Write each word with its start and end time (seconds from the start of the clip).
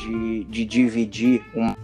de, 0.00 0.44
de 0.44 0.64
dividir 0.64 1.44
um 1.54 1.74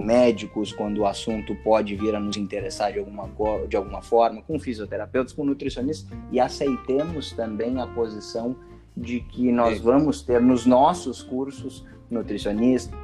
médicos 0.00 0.72
quando 0.72 0.98
o 0.98 1.06
assunto 1.06 1.54
pode 1.62 1.94
vir 1.94 2.14
a 2.14 2.20
nos 2.20 2.36
interessar 2.36 2.92
de 2.92 2.98
alguma, 2.98 3.28
de 3.68 3.76
alguma 3.76 4.02
forma, 4.02 4.42
com 4.42 4.58
fisioterapeutas, 4.58 5.32
com 5.32 5.44
nutricionistas, 5.44 6.06
e 6.30 6.40
aceitemos 6.40 7.32
também 7.32 7.80
a 7.80 7.86
posição 7.86 8.56
de 8.96 9.20
que 9.20 9.50
nós 9.52 9.80
vamos 9.80 10.22
ter 10.22 10.40
nos 10.40 10.66
nossos 10.66 11.22
cursos 11.22 11.86
nutricionistas, 12.10 12.98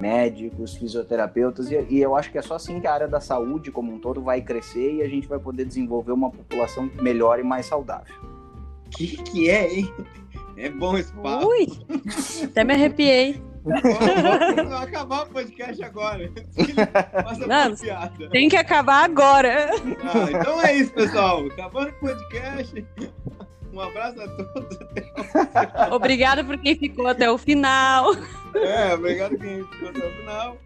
médicos, 0.00 0.74
fisioterapeutas, 0.76 1.70
e, 1.70 1.86
e, 1.90 2.00
eu 2.00 2.16
acho 2.16 2.30
que 2.30 2.38
é 2.38 2.42
só 2.42 2.54
assim 2.54 2.80
que 2.80 2.86
a 2.86 2.94
área 2.94 3.08
da 3.08 3.20
saúde 3.20 3.70
como 3.70 3.92
um 3.92 3.98
todo 3.98 4.22
vai 4.22 4.40
crescer 4.40 4.94
e 4.94 5.02
a 5.02 5.08
gente 5.08 5.28
vai 5.28 5.38
poder 5.38 5.64
desenvolver 5.64 6.12
uma 6.12 6.30
população 6.30 6.90
melhor 7.00 7.38
e 7.38 7.42
mais 7.42 7.66
saudável. 7.66 8.14
Que 8.90 9.16
que 9.22 9.50
é, 9.50 9.72
hein? 9.72 9.92
É 10.60 10.68
bom 10.68 10.96
esse 10.98 11.10
papo. 11.14 11.48
Ui! 11.48 11.66
Até 12.44 12.64
me 12.64 12.74
arrepiei. 12.74 13.42
Vamos 13.64 14.72
acabar 14.72 15.22
o 15.22 15.26
podcast 15.30 15.82
agora. 15.82 16.30
Não, 17.46 18.28
tem 18.28 18.48
que 18.48 18.56
acabar 18.56 19.04
agora. 19.04 19.70
Ah, 20.02 20.30
então 20.30 20.62
é 20.62 20.76
isso, 20.76 20.92
pessoal. 20.92 21.46
Acabando 21.46 21.88
o 21.88 21.94
podcast. 21.94 22.86
Um 23.72 23.80
abraço 23.80 24.20
a 24.20 24.28
todos. 24.28 24.78
Obrigada 25.92 26.44
por 26.44 26.58
quem 26.58 26.76
ficou 26.76 27.06
até 27.06 27.30
o 27.30 27.38
final. 27.38 28.14
É, 28.54 28.92
obrigado 28.94 29.30
por 29.30 29.40
quem 29.40 29.64
ficou 29.64 29.88
até 29.88 30.06
o 30.06 30.10
final. 30.10 30.58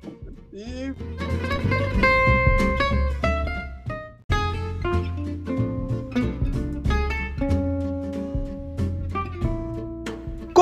E. 0.52 2.33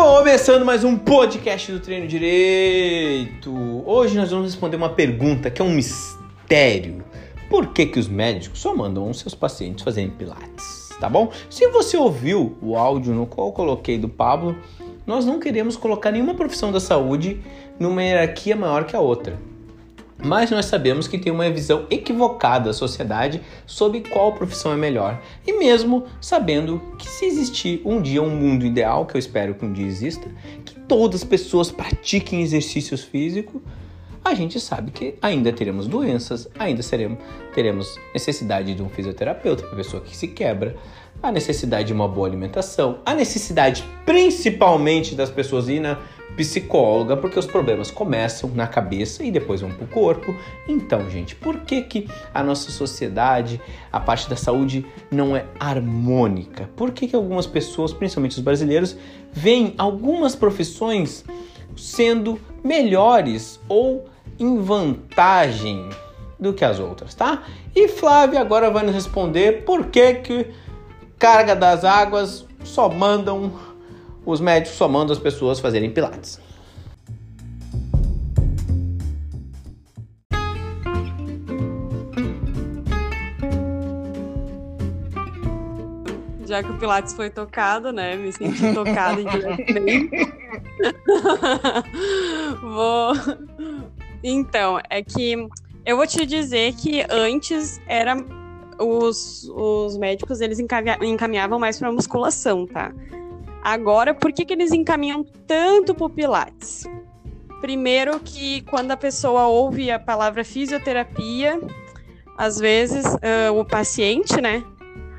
Começando 0.04 0.64
mais 0.64 0.82
um 0.82 0.98
podcast 0.98 1.70
do 1.70 1.78
Treino 1.78 2.08
Direito. 2.08 3.52
Hoje 3.86 4.16
nós 4.16 4.32
vamos 4.32 4.46
responder 4.46 4.74
uma 4.74 4.88
pergunta 4.88 5.48
que 5.48 5.62
é 5.62 5.64
um 5.64 5.70
mistério. 5.70 7.04
Por 7.48 7.68
que, 7.68 7.86
que 7.86 8.00
os 8.00 8.08
médicos 8.08 8.58
só 8.58 8.74
mandam 8.74 9.08
os 9.08 9.20
seus 9.20 9.32
pacientes 9.32 9.84
fazerem 9.84 10.10
pilates? 10.10 10.88
Tá 10.98 11.08
bom? 11.08 11.30
Se 11.48 11.68
você 11.68 11.96
ouviu 11.96 12.58
o 12.60 12.76
áudio 12.76 13.14
no 13.14 13.26
qual 13.26 13.46
eu 13.46 13.52
coloquei 13.52 13.96
do 13.96 14.08
Pablo, 14.08 14.56
nós 15.06 15.24
não 15.24 15.38
queremos 15.38 15.76
colocar 15.76 16.10
nenhuma 16.10 16.34
profissão 16.34 16.72
da 16.72 16.80
saúde 16.80 17.40
numa 17.78 18.02
hierarquia 18.02 18.56
maior 18.56 18.84
que 18.84 18.96
a 18.96 19.00
outra. 19.00 19.38
Mas 20.24 20.50
nós 20.50 20.66
sabemos 20.66 21.08
que 21.08 21.18
tem 21.18 21.32
uma 21.32 21.50
visão 21.50 21.86
equivocada 21.90 22.66
da 22.66 22.72
sociedade 22.72 23.40
sobre 23.66 24.00
qual 24.00 24.32
profissão 24.32 24.72
é 24.72 24.76
melhor. 24.76 25.20
E 25.46 25.52
mesmo 25.52 26.04
sabendo 26.20 26.80
que 26.96 27.08
se 27.08 27.26
existir 27.26 27.82
um 27.84 28.00
dia 28.00 28.22
um 28.22 28.30
mundo 28.30 28.64
ideal, 28.64 29.04
que 29.04 29.16
eu 29.16 29.18
espero 29.18 29.54
que 29.54 29.64
um 29.64 29.72
dia 29.72 29.86
exista, 29.86 30.28
que 30.64 30.78
todas 30.80 31.22
as 31.22 31.28
pessoas 31.28 31.72
pratiquem 31.72 32.40
exercícios 32.40 33.02
físicos, 33.02 33.60
a 34.24 34.34
gente 34.34 34.60
sabe 34.60 34.92
que 34.92 35.14
ainda 35.20 35.52
teremos 35.52 35.88
doenças, 35.88 36.48
ainda 36.56 36.80
seremos, 36.80 37.18
teremos 37.52 37.98
necessidade 38.14 38.72
de 38.72 38.80
um 38.80 38.88
fisioterapeuta 38.88 39.64
para 39.64 39.76
pessoa 39.76 40.00
que 40.00 40.16
se 40.16 40.28
quebra, 40.28 40.76
a 41.22 41.30
necessidade 41.30 41.86
de 41.86 41.92
uma 41.92 42.08
boa 42.08 42.26
alimentação, 42.26 42.98
a 43.06 43.14
necessidade 43.14 43.84
principalmente 44.04 45.14
das 45.14 45.30
pessoas 45.30 45.68
ir 45.68 45.80
na 45.80 45.98
psicóloga, 46.36 47.16
porque 47.16 47.38
os 47.38 47.46
problemas 47.46 47.90
começam 47.90 48.50
na 48.54 48.66
cabeça 48.66 49.22
e 49.22 49.30
depois 49.30 49.60
vão 49.60 49.70
para 49.70 49.84
o 49.84 49.88
corpo. 49.88 50.34
Então, 50.66 51.08
gente, 51.10 51.36
por 51.36 51.58
que, 51.60 51.82
que 51.82 52.08
a 52.32 52.42
nossa 52.42 52.70
sociedade, 52.70 53.60
a 53.92 54.00
parte 54.00 54.28
da 54.28 54.36
saúde, 54.36 54.84
não 55.10 55.36
é 55.36 55.44
harmônica? 55.60 56.68
Por 56.74 56.90
que, 56.90 57.06
que 57.06 57.14
algumas 57.14 57.46
pessoas, 57.46 57.92
principalmente 57.92 58.32
os 58.32 58.42
brasileiros, 58.42 58.96
veem 59.30 59.74
algumas 59.76 60.34
profissões 60.34 61.24
sendo 61.76 62.40
melhores 62.64 63.60
ou 63.68 64.06
em 64.38 64.58
vantagem 64.58 65.88
do 66.38 66.52
que 66.52 66.64
as 66.64 66.80
outras, 66.80 67.14
tá? 67.14 67.44
E 67.74 67.88
Flávia 67.88 68.40
agora 68.40 68.70
vai 68.70 68.84
nos 68.84 68.94
responder 68.94 69.64
por 69.64 69.86
que, 69.86 70.14
que 70.14 70.46
carga 71.22 71.54
das 71.54 71.84
águas 71.84 72.44
só 72.64 72.88
mandam 72.88 73.52
os 74.26 74.40
médicos 74.40 74.76
só 74.76 74.88
mandam 74.88 75.12
as 75.12 75.20
pessoas 75.20 75.60
fazerem 75.60 75.88
pilates. 75.88 76.40
Já 86.44 86.60
que 86.60 86.70
o 86.70 86.78
Pilates 86.78 87.14
foi 87.14 87.30
tocado, 87.30 87.92
né? 87.92 88.16
Me 88.16 88.32
senti 88.32 88.74
tocada 88.74 89.22
indiretamente. 89.22 90.10
vou. 92.60 93.12
Então, 94.22 94.78
é 94.90 95.02
que 95.02 95.48
eu 95.86 95.96
vou 95.96 96.06
te 96.06 96.26
dizer 96.26 96.74
que 96.74 97.06
antes 97.08 97.80
era 97.86 98.16
os, 98.78 99.48
os 99.54 99.96
médicos 99.96 100.40
eles 100.40 100.58
encaminhavam 100.58 101.58
mais 101.58 101.78
para 101.78 101.90
musculação, 101.92 102.66
tá? 102.66 102.92
Agora, 103.62 104.12
por 104.12 104.32
que, 104.32 104.44
que 104.44 104.52
eles 104.52 104.72
encaminham 104.72 105.24
tanto 105.46 105.94
para 105.94 106.08
Pilates? 106.08 106.84
Primeiro 107.60 108.18
que 108.18 108.62
quando 108.62 108.90
a 108.90 108.96
pessoa 108.96 109.46
ouve 109.46 109.90
a 109.90 109.98
palavra 109.98 110.42
fisioterapia, 110.42 111.60
às 112.36 112.58
vezes 112.58 113.06
uh, 113.06 113.56
o 113.56 113.64
paciente, 113.64 114.40
né? 114.40 114.64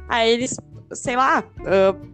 Aí 0.09 0.29
eles, 0.29 0.59
sei 0.91 1.15
lá, 1.15 1.41
uh, 1.61 2.13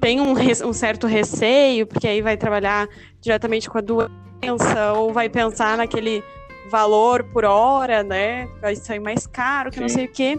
tem 0.00 0.20
um, 0.22 0.32
um, 0.66 0.72
certo 0.72 1.06
receio, 1.06 1.86
porque 1.86 2.08
aí 2.08 2.22
vai 2.22 2.36
trabalhar 2.36 2.88
diretamente 3.20 3.68
com 3.68 3.76
a 3.76 3.82
doença, 3.82 4.94
ou 4.96 5.12
vai 5.12 5.28
pensar 5.28 5.76
naquele 5.76 6.24
valor 6.70 7.22
por 7.24 7.44
hora, 7.44 8.02
né? 8.02 8.48
Vai 8.60 8.74
sair 8.74 9.00
mais 9.00 9.26
caro, 9.26 9.70
que 9.70 9.76
Sim. 9.76 9.82
não 9.82 9.88
sei 9.90 10.06
o 10.06 10.08
quê. 10.08 10.38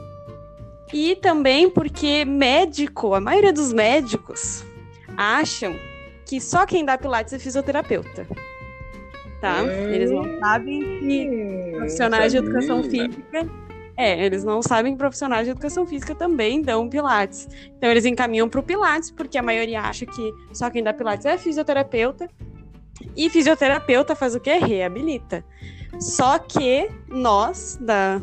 E 0.94 1.16
também 1.16 1.68
porque 1.70 2.24
médico, 2.24 3.16
a 3.16 3.20
maioria 3.20 3.52
dos 3.52 3.74
médicos, 3.74 4.64
acham 5.18 5.76
que 6.24 6.40
só 6.40 6.68
quem 6.68 6.86
dá 6.86 6.98
pilates 6.98 7.34
é 7.34 7.40
fisioterapeuta. 7.40 8.28
Tá? 9.42 9.64
Eles 9.92 10.12
não 10.12 10.40
sabem 10.40 10.80
que 11.00 11.72
profissionais 11.76 12.32
de 12.32 12.38
educação 12.38 12.84
física. 12.84 13.50
É, 13.98 14.26
eles 14.26 14.44
não 14.44 14.62
sabem 14.62 14.94
que 14.94 14.98
profissionais 14.98 15.46
de 15.46 15.52
educação 15.52 15.86
física 15.86 16.16
também 16.16 16.62
dão 16.62 16.88
pilates. 16.88 17.48
Então 17.78 17.90
eles 17.90 18.06
encaminham 18.06 18.48
para 18.48 18.60
o 18.60 18.64
pilates, 18.64 19.12
porque 19.12 19.38
a 19.38 19.44
maioria 19.44 19.82
acha 19.82 20.06
que 20.06 20.32
só 20.54 20.70
quem 20.70 20.84
dá 20.84 20.94
pilates 20.94 21.26
é 21.26 21.38
fisioterapeuta. 21.38 22.30
E 23.16 23.30
fisioterapeuta 23.30 24.16
faz 24.16 24.36
o 24.36 24.40
quê? 24.40 24.54
Reabilita. 24.54 25.44
Só 26.00 26.40
que 26.40 26.90
nós, 27.08 27.78
da, 27.82 28.20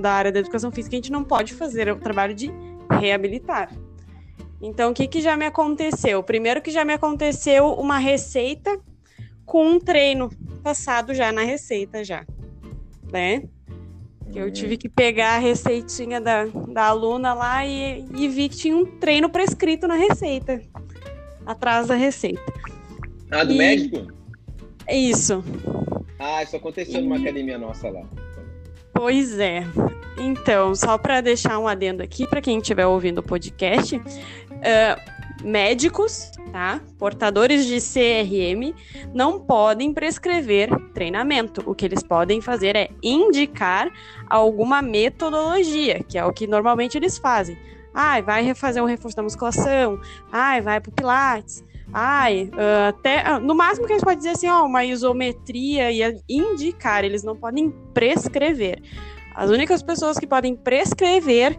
da 0.00 0.12
área 0.12 0.32
da 0.32 0.40
educação 0.40 0.70
física, 0.70 0.96
a 0.96 0.98
gente 0.98 1.12
não 1.12 1.24
pode 1.24 1.54
fazer 1.54 1.90
o 1.90 1.96
trabalho 1.96 2.34
de 2.34 2.50
reabilitar. 2.90 3.72
Então, 4.60 4.90
o 4.90 4.94
que, 4.94 5.06
que 5.06 5.20
já 5.20 5.36
me 5.36 5.46
aconteceu? 5.46 6.22
Primeiro 6.22 6.60
que 6.60 6.70
já 6.70 6.84
me 6.84 6.92
aconteceu 6.92 7.72
uma 7.74 7.98
receita 7.98 8.78
com 9.46 9.66
um 9.66 9.78
treino 9.78 10.30
passado 10.62 11.14
já 11.14 11.32
na 11.32 11.42
receita 11.42 12.04
já, 12.04 12.26
né? 13.10 13.42
Eu 14.34 14.50
tive 14.52 14.76
que 14.76 14.88
pegar 14.88 15.36
a 15.36 15.38
receitinha 15.38 16.20
da, 16.20 16.44
da 16.44 16.84
aluna 16.84 17.34
lá 17.34 17.66
e, 17.66 18.04
e 18.16 18.28
vi 18.28 18.48
que 18.48 18.56
tinha 18.56 18.76
um 18.76 18.84
treino 18.84 19.28
prescrito 19.28 19.88
na 19.88 19.96
receita, 19.96 20.62
atrás 21.44 21.88
da 21.88 21.94
receita. 21.94 22.52
Ah, 23.30 23.42
do 23.42 23.52
e... 23.52 23.58
médico? 23.58 24.12
Isso. 24.88 25.42
Ah, 26.18 26.42
isso 26.42 26.54
aconteceu 26.54 27.00
e... 27.00 27.02
numa 27.02 27.16
academia 27.16 27.58
nossa 27.58 27.88
lá. 27.88 28.02
Pois 29.00 29.38
é. 29.38 29.64
Então, 30.18 30.74
só 30.74 30.98
para 30.98 31.22
deixar 31.22 31.58
um 31.58 31.66
adendo 31.66 32.02
aqui 32.02 32.26
para 32.26 32.42
quem 32.42 32.58
estiver 32.58 32.84
ouvindo 32.84 33.20
o 33.20 33.22
podcast, 33.22 33.96
uh, 33.96 35.42
médicos, 35.42 36.30
tá? 36.52 36.82
Portadores 36.98 37.64
de 37.64 37.78
CRM 37.80 38.76
não 39.14 39.40
podem 39.40 39.94
prescrever 39.94 40.68
treinamento. 40.92 41.62
O 41.64 41.74
que 41.74 41.86
eles 41.86 42.02
podem 42.02 42.42
fazer 42.42 42.76
é 42.76 42.90
indicar 43.02 43.90
alguma 44.28 44.82
metodologia, 44.82 46.04
que 46.06 46.18
é 46.18 46.24
o 46.26 46.30
que 46.30 46.46
normalmente 46.46 46.98
eles 46.98 47.16
fazem. 47.16 47.56
Ai, 47.94 48.20
vai 48.20 48.42
refazer 48.42 48.82
um 48.82 48.86
reforço 48.86 49.16
da 49.16 49.22
musculação. 49.22 49.98
Ai, 50.30 50.60
vai 50.60 50.78
pro 50.78 50.92
Pilates. 50.92 51.64
Ai, 51.92 52.50
uh, 52.54 52.88
até. 52.88 53.24
Uh, 53.36 53.40
no 53.40 53.54
máximo 53.54 53.86
que 53.86 53.92
eles 53.92 54.02
podem 54.02 54.18
dizer 54.18 54.30
assim, 54.30 54.48
ó, 54.48 54.64
uma 54.64 54.84
isometria 54.84 55.90
e 55.90 56.22
indicar, 56.28 57.04
eles 57.04 57.22
não 57.22 57.36
podem 57.36 57.70
prescrever. 57.92 58.80
As 59.34 59.50
únicas 59.50 59.82
pessoas 59.82 60.18
que 60.18 60.26
podem 60.26 60.54
prescrever 60.54 61.56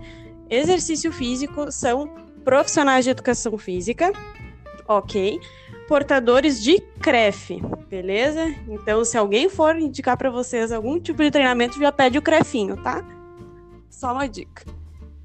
exercício 0.49 1.11
físico 1.11 1.71
são 1.71 2.07
profissionais 2.43 3.05
de 3.05 3.11
educação 3.11 3.57
física, 3.57 4.11
ok? 4.87 5.39
Portadores 5.87 6.61
de 6.61 6.79
CREF, 7.01 7.61
beleza? 7.89 8.45
Então, 8.67 9.03
se 9.03 9.17
alguém 9.17 9.49
for 9.49 9.77
indicar 9.77 10.17
para 10.17 10.29
vocês 10.29 10.71
algum 10.71 10.99
tipo 10.99 11.21
de 11.21 11.31
treinamento, 11.31 11.79
já 11.79 11.91
pede 11.91 12.17
o 12.17 12.21
CREFinho, 12.21 12.77
tá? 12.77 13.03
Só 13.89 14.13
uma 14.13 14.27
dica. 14.27 14.63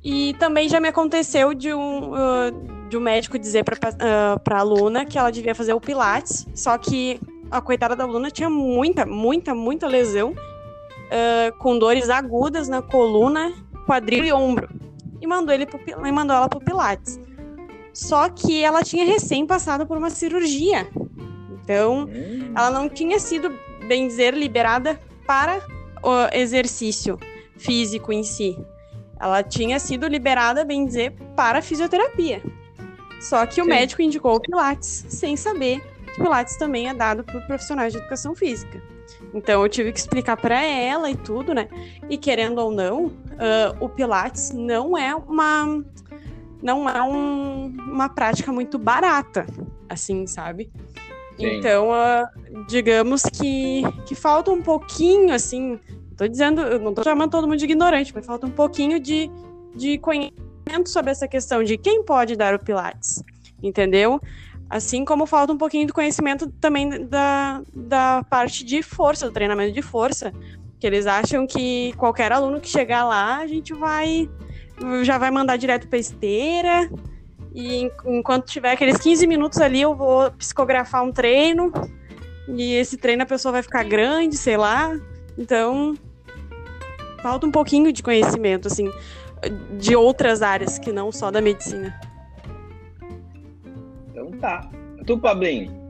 E 0.02 0.34
também 0.34 0.68
já 0.68 0.80
me 0.80 0.88
aconteceu 0.88 1.54
de 1.54 1.72
um. 1.72 2.12
Uh, 2.12 2.75
de 2.88 2.96
um 2.96 3.00
médico 3.00 3.38
dizer 3.38 3.64
para 3.64 3.76
uh, 3.76 4.54
a 4.54 4.58
aluna 4.58 5.04
que 5.04 5.18
ela 5.18 5.30
devia 5.30 5.54
fazer 5.54 5.72
o 5.72 5.80
Pilates, 5.80 6.46
só 6.54 6.76
que 6.78 7.20
a 7.50 7.60
coitada 7.60 7.94
da 7.96 8.04
aluna 8.04 8.30
tinha 8.30 8.50
muita, 8.50 9.04
muita, 9.04 9.54
muita 9.54 9.86
lesão, 9.86 10.30
uh, 10.30 11.56
com 11.58 11.78
dores 11.78 12.08
agudas 12.08 12.68
na 12.68 12.82
coluna, 12.82 13.52
quadril 13.86 14.24
e 14.24 14.32
ombro. 14.32 14.68
E 15.20 15.26
mandou, 15.26 15.54
ele 15.54 15.66
pro, 15.66 15.80
e 15.86 16.12
mandou 16.12 16.36
ela 16.36 16.48
para 16.48 16.58
o 16.58 16.64
Pilates. 16.64 17.20
Só 17.92 18.28
que 18.28 18.62
ela 18.62 18.82
tinha 18.82 19.04
recém 19.04 19.46
passado 19.46 19.86
por 19.86 19.96
uma 19.96 20.10
cirurgia. 20.10 20.86
Então, 21.62 22.04
hum. 22.04 22.52
ela 22.54 22.70
não 22.70 22.88
tinha 22.88 23.18
sido, 23.18 23.52
bem 23.88 24.06
dizer, 24.06 24.34
liberada 24.34 25.00
para 25.26 25.60
o 26.02 26.36
exercício 26.36 27.18
físico 27.56 28.12
em 28.12 28.22
si. 28.22 28.56
Ela 29.18 29.42
tinha 29.42 29.80
sido 29.80 30.06
liberada, 30.06 30.64
bem 30.64 30.84
dizer, 30.84 31.12
para 31.34 31.58
a 31.58 31.62
fisioterapia. 31.62 32.42
Só 33.20 33.44
que 33.46 33.60
o 33.60 33.64
Sim. 33.64 33.70
médico 33.70 34.02
indicou 34.02 34.36
o 34.36 34.40
Pilates, 34.40 35.06
sem 35.08 35.36
saber 35.36 35.80
que 36.06 36.20
Pilates 36.20 36.56
também 36.56 36.88
é 36.88 36.94
dado 36.94 37.24
por 37.24 37.40
profissionais 37.42 37.92
de 37.92 37.98
educação 37.98 38.34
física. 38.34 38.82
Então 39.34 39.62
eu 39.62 39.68
tive 39.68 39.92
que 39.92 39.98
explicar 39.98 40.36
para 40.36 40.62
ela 40.62 41.10
e 41.10 41.16
tudo, 41.16 41.54
né? 41.54 41.68
E 42.08 42.16
querendo 42.16 42.58
ou 42.58 42.70
não, 42.70 43.06
uh, 43.06 43.76
o 43.80 43.88
Pilates 43.88 44.50
não 44.52 44.96
é 44.96 45.14
uma 45.14 45.84
não 46.62 46.88
é 46.88 47.02
um, 47.02 47.66
uma 47.86 48.08
prática 48.08 48.50
muito 48.50 48.78
barata, 48.78 49.46
assim, 49.88 50.26
sabe? 50.26 50.70
Sim. 51.38 51.58
Então, 51.58 51.90
uh, 51.90 52.66
digamos 52.66 53.22
que, 53.22 53.82
que 54.06 54.14
falta 54.14 54.50
um 54.50 54.62
pouquinho, 54.62 55.34
assim, 55.34 55.78
tô 56.16 56.26
dizendo, 56.26 56.62
eu 56.62 56.78
não 56.78 56.94
tô 56.94 57.04
chamando 57.04 57.30
todo 57.30 57.46
mundo 57.46 57.58
de 57.58 57.66
ignorante, 57.66 58.12
mas 58.14 58.24
falta 58.24 58.46
um 58.46 58.50
pouquinho 58.50 58.98
de, 58.98 59.30
de 59.74 59.98
conhecimento 59.98 60.45
sobre 60.86 61.10
essa 61.10 61.28
questão 61.28 61.62
de 61.62 61.76
quem 61.76 62.02
pode 62.02 62.36
dar 62.36 62.54
o 62.54 62.58
Pilates, 62.58 63.22
entendeu? 63.62 64.20
Assim 64.68 65.04
como 65.04 65.26
falta 65.26 65.52
um 65.52 65.58
pouquinho 65.58 65.86
de 65.86 65.92
conhecimento 65.92 66.50
também 66.60 67.06
da, 67.06 67.62
da 67.74 68.24
parte 68.28 68.64
de 68.64 68.82
força, 68.82 69.26
do 69.26 69.32
treinamento 69.32 69.72
de 69.72 69.82
força, 69.82 70.32
que 70.78 70.86
eles 70.86 71.06
acham 71.06 71.46
que 71.46 71.92
qualquer 71.96 72.32
aluno 72.32 72.60
que 72.60 72.68
chegar 72.68 73.04
lá, 73.04 73.38
a 73.38 73.46
gente 73.46 73.72
vai 73.72 74.28
já 75.02 75.16
vai 75.16 75.30
mandar 75.30 75.56
direto 75.56 75.88
para 75.88 75.98
esteira. 75.98 76.90
E 77.54 77.90
enquanto 78.04 78.46
tiver 78.46 78.72
aqueles 78.72 78.98
15 78.98 79.26
minutos 79.26 79.58
ali, 79.58 79.80
eu 79.80 79.94
vou 79.94 80.30
psicografar 80.32 81.02
um 81.02 81.10
treino. 81.10 81.72
E 82.48 82.74
esse 82.74 82.98
treino 82.98 83.22
a 83.22 83.26
pessoa 83.26 83.52
vai 83.52 83.62
ficar 83.62 83.84
grande, 83.84 84.36
sei 84.36 84.58
lá. 84.58 84.94
Então, 85.38 85.94
falta 87.22 87.46
um 87.46 87.50
pouquinho 87.50 87.90
de 87.92 88.02
conhecimento, 88.02 88.68
assim, 88.68 88.90
de 89.78 89.94
outras 89.94 90.42
áreas 90.42 90.78
que 90.78 90.92
não 90.92 91.12
só 91.12 91.30
da 91.30 91.40
medicina. 91.40 91.98
Então 94.10 94.30
tá. 94.32 94.68
Tu, 95.06 95.18
Pablinho? 95.18 95.86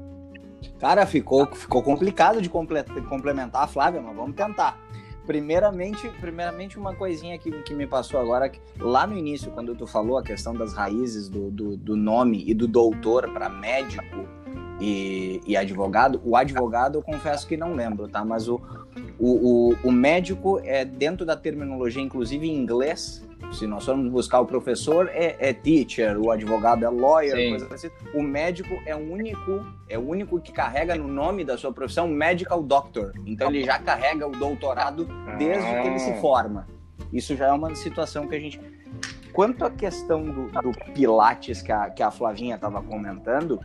Cara, 0.78 1.06
ficou, 1.06 1.46
ficou 1.54 1.82
complicado 1.82 2.42
de 2.42 2.50
complementar 2.50 3.64
a 3.64 3.66
Flávia, 3.66 4.00
mas 4.00 4.14
vamos 4.14 4.36
tentar. 4.36 4.78
Primeiramente, 5.26 6.08
primeiramente 6.20 6.78
uma 6.78 6.94
coisinha 6.94 7.38
que, 7.38 7.50
que 7.62 7.74
me 7.74 7.86
passou 7.86 8.20
agora, 8.20 8.48
que 8.48 8.60
lá 8.78 9.06
no 9.06 9.16
início, 9.16 9.50
quando 9.50 9.74
tu 9.74 9.86
falou 9.86 10.18
a 10.18 10.22
questão 10.22 10.54
das 10.54 10.72
raízes 10.72 11.28
do, 11.28 11.50
do, 11.50 11.76
do 11.76 11.96
nome 11.96 12.44
e 12.46 12.54
do 12.54 12.68
doutor 12.68 13.28
para 13.32 13.48
médico 13.48 14.28
e, 14.80 15.40
e 15.46 15.56
advogado, 15.56 16.20
o 16.24 16.36
advogado 16.36 16.98
eu 16.98 17.02
confesso 17.02 17.46
que 17.46 17.56
não 17.56 17.74
lembro, 17.74 18.06
tá? 18.06 18.24
Mas 18.24 18.48
o, 18.48 18.60
o, 19.18 19.72
o, 19.72 19.76
o 19.84 19.90
médico 19.92 20.60
é 20.62 20.84
dentro 20.84 21.26
da 21.26 21.36
terminologia, 21.36 22.02
inclusive 22.02 22.46
em 22.46 22.54
inglês, 22.54 23.25
se 23.52 23.66
nós 23.66 23.84
formos 23.84 24.10
buscar 24.10 24.40
o 24.40 24.46
professor 24.46 25.08
é, 25.12 25.36
é 25.38 25.52
teacher, 25.52 26.18
o 26.18 26.30
advogado 26.30 26.84
é 26.84 26.88
lawyer, 26.88 27.36
Sim. 27.36 27.50
coisa 27.50 27.74
assim. 27.74 27.90
O 28.14 28.22
médico 28.22 28.74
é 28.84 28.94
o 28.94 29.12
único, 29.12 29.64
é 29.88 29.98
o 29.98 30.08
único 30.08 30.40
que 30.40 30.52
carrega 30.52 30.94
no 30.96 31.08
nome 31.08 31.44
da 31.44 31.56
sua 31.56 31.72
profissão 31.72 32.08
medical 32.08 32.62
doctor. 32.62 33.12
Então 33.24 33.48
ele 33.48 33.64
já 33.64 33.78
carrega 33.78 34.26
o 34.26 34.32
doutorado 34.32 35.06
desde 35.38 35.66
ah. 35.66 35.82
que 35.82 35.88
ele 35.88 35.98
se 35.98 36.10
ah. 36.10 36.20
forma. 36.20 36.66
Isso 37.12 37.36
já 37.36 37.46
é 37.46 37.52
uma 37.52 37.74
situação 37.74 38.26
que 38.26 38.34
a 38.34 38.40
gente 38.40 38.60
Quanto 39.36 39.66
à 39.66 39.70
questão 39.70 40.24
do, 40.24 40.46
do 40.46 40.72
Pilates 40.94 41.60
que 41.60 41.70
a, 41.70 41.90
que 41.90 42.02
a 42.02 42.10
Flavinha 42.10 42.54
estava 42.54 42.82
comentando, 42.82 43.60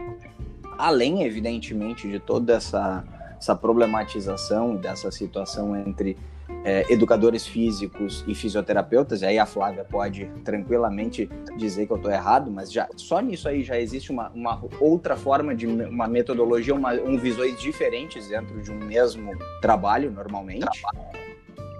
além, 0.77 1.23
evidentemente, 1.23 2.09
de 2.09 2.19
toda 2.19 2.55
essa, 2.55 3.05
essa 3.37 3.55
problematização 3.55 4.75
dessa 4.75 5.09
situação 5.11 5.73
entre 5.73 6.17
é, 6.63 6.91
educadores 6.91 7.45
físicos 7.45 8.23
e 8.27 8.35
fisioterapeutas, 8.35 9.21
e 9.21 9.25
aí 9.25 9.39
a 9.39 9.45
Flávia 9.45 9.83
pode 9.83 10.25
tranquilamente 10.43 11.29
dizer 11.57 11.87
que 11.87 11.93
eu 11.93 11.97
estou 11.97 12.11
errado, 12.11 12.51
mas 12.51 12.71
já 12.71 12.87
só 12.95 13.19
nisso 13.19 13.47
aí 13.47 13.63
já 13.63 13.79
existe 13.79 14.11
uma, 14.11 14.29
uma 14.29 14.61
outra 14.79 15.15
forma 15.15 15.55
de 15.55 15.65
uma 15.65 16.07
metodologia, 16.07 16.73
uma, 16.73 16.93
um 16.93 17.17
visões 17.17 17.59
diferentes 17.59 18.27
dentro 18.27 18.61
de 18.61 18.71
um 18.71 18.77
mesmo 18.77 19.31
trabalho, 19.61 20.11
normalmente. 20.11 20.65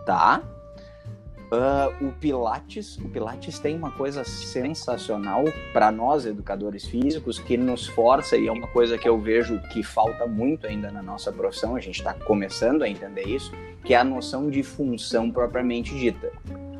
Tá? 0.06 0.42
Uh, 1.52 2.08
o 2.08 2.12
Pilates, 2.14 2.98
o 2.98 3.10
Pilates 3.10 3.60
tem 3.60 3.76
uma 3.76 3.92
coisa 3.92 4.24
sensacional 4.24 5.44
para 5.74 5.92
nós 5.92 6.26
educadores 6.26 6.86
físicos 6.86 7.40
que 7.40 7.58
nos 7.58 7.88
força 7.88 8.38
e 8.38 8.48
é 8.48 8.52
uma 8.52 8.70
coisa 8.70 8.98
que 8.98 9.08
eu 9.08 9.20
vejo 9.20 9.60
que 9.74 9.84
falta 9.84 10.26
muito 10.26 10.66
ainda 10.66 10.90
na 10.90 11.04
nossa 11.04 11.30
profissão. 11.30 11.76
A 11.76 11.82
gente 11.82 11.98
está 11.98 12.14
começando 12.14 12.84
a 12.84 12.90
entender 12.90 13.28
isso, 13.28 13.52
que 13.84 13.94
é 13.94 13.98
a 13.98 14.04
noção 14.04 14.50
de 14.50 14.64
função 14.64 15.30
propriamente 15.30 15.94
dita. 15.94 16.32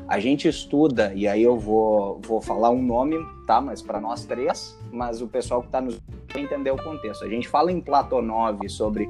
A 0.08 0.18
gente 0.18 0.48
estuda 0.48 1.12
e 1.14 1.28
aí 1.28 1.42
eu 1.42 1.58
vou 1.58 2.18
vou 2.22 2.40
falar 2.40 2.70
um 2.70 2.82
nome, 2.82 3.18
tá? 3.46 3.60
Mas 3.60 3.82
para 3.82 4.00
nós 4.00 4.24
três, 4.24 4.74
mas 4.90 5.20
o 5.20 5.28
pessoal 5.28 5.60
que 5.60 5.68
está 5.68 5.82
nos 5.82 6.00
entender 6.34 6.70
o 6.70 6.82
contexto. 6.82 7.24
A 7.26 7.28
gente 7.28 7.46
fala 7.46 7.70
em 7.70 7.78
Platonov 7.78 8.66
sobre 8.70 9.06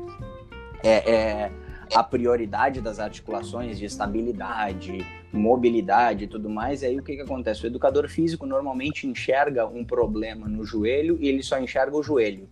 é, 0.82 1.10
é, 1.10 1.52
a 1.94 2.02
prioridade 2.02 2.80
das 2.80 2.98
articulações 2.98 3.78
de 3.78 3.84
estabilidade 3.84 5.04
mobilidade 5.32 6.24
e 6.24 6.26
tudo 6.26 6.48
mais, 6.50 6.82
e 6.82 6.86
aí 6.86 6.98
o 6.98 7.02
que, 7.02 7.16
que 7.16 7.22
acontece? 7.22 7.64
O 7.64 7.66
educador 7.66 8.08
físico 8.08 8.46
normalmente 8.46 9.06
enxerga 9.06 9.66
um 9.66 9.84
problema 9.84 10.46
no 10.46 10.64
joelho 10.64 11.16
e 11.20 11.28
ele 11.28 11.42
só 11.42 11.58
enxerga 11.58 11.96
o 11.96 12.02
joelho. 12.02 12.48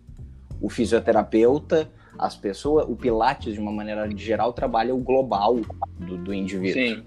O 0.59 0.69
fisioterapeuta, 0.69 1.89
as 2.17 2.35
pessoas, 2.35 2.87
o 2.89 2.95
Pilates, 2.95 3.53
de 3.53 3.59
uma 3.59 3.71
maneira 3.71 4.09
geral, 4.15 4.51
trabalha 4.51 4.93
o 4.93 4.97
global 4.97 5.59
do, 5.97 6.17
do 6.17 6.33
indivíduo. 6.33 6.95
Sim. 6.95 7.03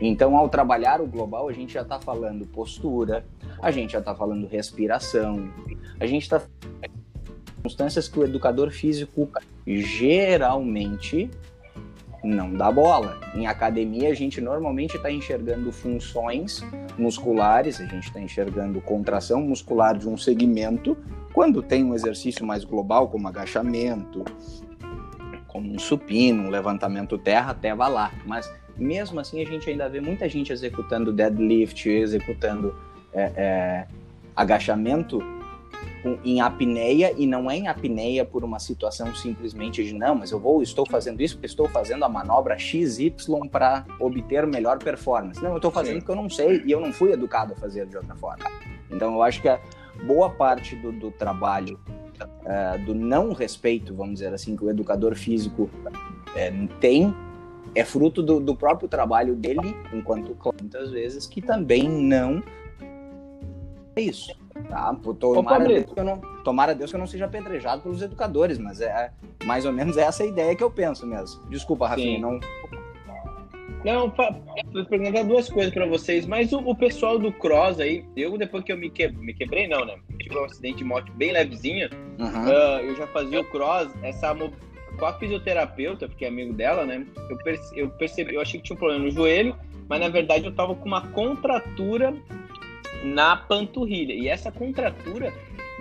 Então, 0.00 0.36
ao 0.36 0.48
trabalhar 0.48 1.00
o 1.00 1.06
global, 1.06 1.48
a 1.48 1.52
gente 1.52 1.74
já 1.74 1.82
está 1.82 1.98
falando 1.98 2.46
postura, 2.46 3.24
a 3.60 3.70
gente 3.70 3.92
já 3.92 3.98
está 3.98 4.14
falando 4.14 4.46
respiração, 4.46 5.50
a 6.00 6.06
gente 6.06 6.22
está 6.22 6.42
circunstâncias 7.62 8.08
que 8.08 8.18
o 8.18 8.24
educador 8.24 8.70
físico 8.70 9.30
geralmente 9.66 11.30
não 12.22 12.52
dá 12.52 12.70
bola. 12.70 13.18
Em 13.34 13.46
academia, 13.46 14.10
a 14.10 14.14
gente 14.14 14.40
normalmente 14.40 14.96
está 14.96 15.10
enxergando 15.10 15.72
funções 15.72 16.64
musculares, 16.96 17.80
a 17.80 17.86
gente 17.86 18.04
está 18.04 18.20
enxergando 18.20 18.80
contração 18.80 19.40
muscular 19.40 19.96
de 19.96 20.08
um 20.08 20.16
segmento, 20.16 20.96
quando 21.32 21.62
tem 21.62 21.82
um 21.82 21.94
exercício 21.94 22.44
mais 22.46 22.64
global, 22.64 23.08
como 23.08 23.26
agachamento, 23.26 24.24
como 25.48 25.72
um 25.72 25.78
supino, 25.78 26.44
um 26.44 26.50
levantamento 26.50 27.18
terra, 27.18 27.50
até 27.50 27.74
vai 27.74 27.90
lá. 27.90 28.12
Mas 28.26 28.52
mesmo 28.76 29.20
assim, 29.20 29.42
a 29.42 29.46
gente 29.46 29.68
ainda 29.68 29.88
vê 29.88 30.00
muita 30.00 30.28
gente 30.28 30.52
executando 30.52 31.12
deadlift, 31.12 31.88
executando 31.88 32.74
é, 33.12 33.32
é, 33.36 33.86
agachamento 34.34 35.20
em 36.24 36.40
apneia 36.40 37.14
e 37.16 37.26
não 37.26 37.50
é 37.50 37.56
em 37.56 37.68
apneia 37.68 38.24
por 38.24 38.44
uma 38.44 38.58
situação 38.58 39.14
simplesmente 39.14 39.84
de 39.84 39.94
não, 39.94 40.14
mas 40.14 40.32
eu 40.32 40.40
vou, 40.40 40.62
estou 40.62 40.84
fazendo 40.86 41.20
isso 41.20 41.36
porque 41.36 41.46
estou 41.46 41.68
fazendo 41.68 42.04
a 42.04 42.08
manobra 42.08 42.58
XY 42.58 43.14
para 43.50 43.84
obter 44.00 44.46
melhor 44.46 44.78
performance. 44.78 45.42
Não, 45.42 45.50
eu 45.50 45.56
estou 45.56 45.70
fazendo 45.70 45.98
porque 45.98 46.10
eu 46.10 46.16
não 46.16 46.28
sei 46.28 46.62
e 46.64 46.72
eu 46.72 46.80
não 46.80 46.92
fui 46.92 47.12
educado 47.12 47.52
a 47.52 47.56
fazer 47.56 47.86
de 47.86 47.96
outra 47.96 48.14
forma. 48.16 48.44
Então 48.90 49.14
eu 49.14 49.22
acho 49.22 49.40
que 49.40 49.48
a 49.48 49.60
boa 50.04 50.30
parte 50.30 50.74
do, 50.76 50.92
do 50.92 51.10
trabalho 51.10 51.78
uh, 52.20 52.84
do 52.84 52.94
não 52.94 53.32
respeito, 53.32 53.94
vamos 53.94 54.14
dizer 54.14 54.32
assim, 54.34 54.56
que 54.56 54.64
o 54.64 54.70
educador 54.70 55.14
físico 55.14 55.64
uh, 55.64 56.68
tem 56.80 57.14
é 57.74 57.84
fruto 57.84 58.22
do, 58.22 58.38
do 58.38 58.54
próprio 58.54 58.88
trabalho 58.88 59.34
dele, 59.34 59.74
enquanto 59.92 60.36
muitas 60.60 60.90
vezes 60.90 61.26
que 61.26 61.40
também 61.40 61.88
não 61.88 62.42
é 63.96 64.00
isso. 64.02 64.41
Tá? 64.68 64.94
Tomara, 65.18 65.64
Deus 65.64 65.92
que 65.92 66.00
eu 66.00 66.04
não, 66.04 66.18
tomara 66.44 66.74
Deus 66.74 66.90
que 66.90 66.96
eu 66.96 67.00
não 67.00 67.06
seja 67.06 67.26
apedrejado 67.26 67.82
pelos 67.82 68.02
educadores, 68.02 68.58
mas 68.58 68.80
é 68.80 69.12
mais 69.44 69.64
ou 69.64 69.72
menos 69.72 69.96
essa 69.96 70.22
a 70.22 70.26
ideia 70.26 70.54
que 70.54 70.62
eu 70.62 70.70
penso 70.70 71.06
mesmo. 71.06 71.44
Desculpa, 71.48 71.88
Rafinha, 71.88 72.18
não. 72.18 72.40
Não, 73.84 74.12
vou 74.72 74.84
perguntar 74.84 75.24
duas 75.24 75.50
coisas 75.50 75.74
para 75.74 75.84
vocês, 75.86 76.24
mas 76.24 76.52
o, 76.52 76.58
o, 76.60 76.74
pessoal 76.74 77.18
do 77.18 77.32
cross 77.32 77.80
aí, 77.80 78.04
eu 78.16 78.38
depois 78.38 78.62
que 78.62 78.72
eu 78.72 78.76
me, 78.76 78.88
que, 78.88 79.08
me 79.08 79.34
quebrei, 79.34 79.66
não, 79.66 79.84
né? 79.84 79.96
Tive 80.20 80.38
um 80.38 80.44
acidente 80.44 80.78
de 80.78 80.84
moto 80.84 81.10
bem 81.12 81.32
levezinho, 81.32 81.90
uhum. 82.16 82.44
uh, 82.44 82.78
eu 82.80 82.94
já 82.94 83.08
fazia 83.08 83.40
o 83.40 83.44
cross, 83.44 83.88
essa 84.04 84.32
com 84.98 85.06
a 85.06 85.12
fisioterapeuta, 85.14 86.06
porque 86.06 86.24
é 86.24 86.28
amigo 86.28 86.52
dela, 86.52 86.84
né? 86.84 87.04
Eu, 87.28 87.36
perce, 87.38 87.78
eu 87.78 87.90
percebi, 87.90 88.34
eu 88.34 88.40
achei 88.40 88.60
que 88.60 88.66
tinha 88.66 88.76
um 88.76 88.78
problema 88.78 89.04
no 89.04 89.10
joelho, 89.10 89.56
mas 89.88 90.00
na 90.00 90.08
verdade 90.08 90.44
eu 90.44 90.54
tava 90.54 90.74
com 90.74 90.86
uma 90.86 91.08
contratura 91.08 92.14
na 93.02 93.36
panturrilha. 93.36 94.12
E 94.12 94.28
essa 94.28 94.50
contratura 94.50 95.32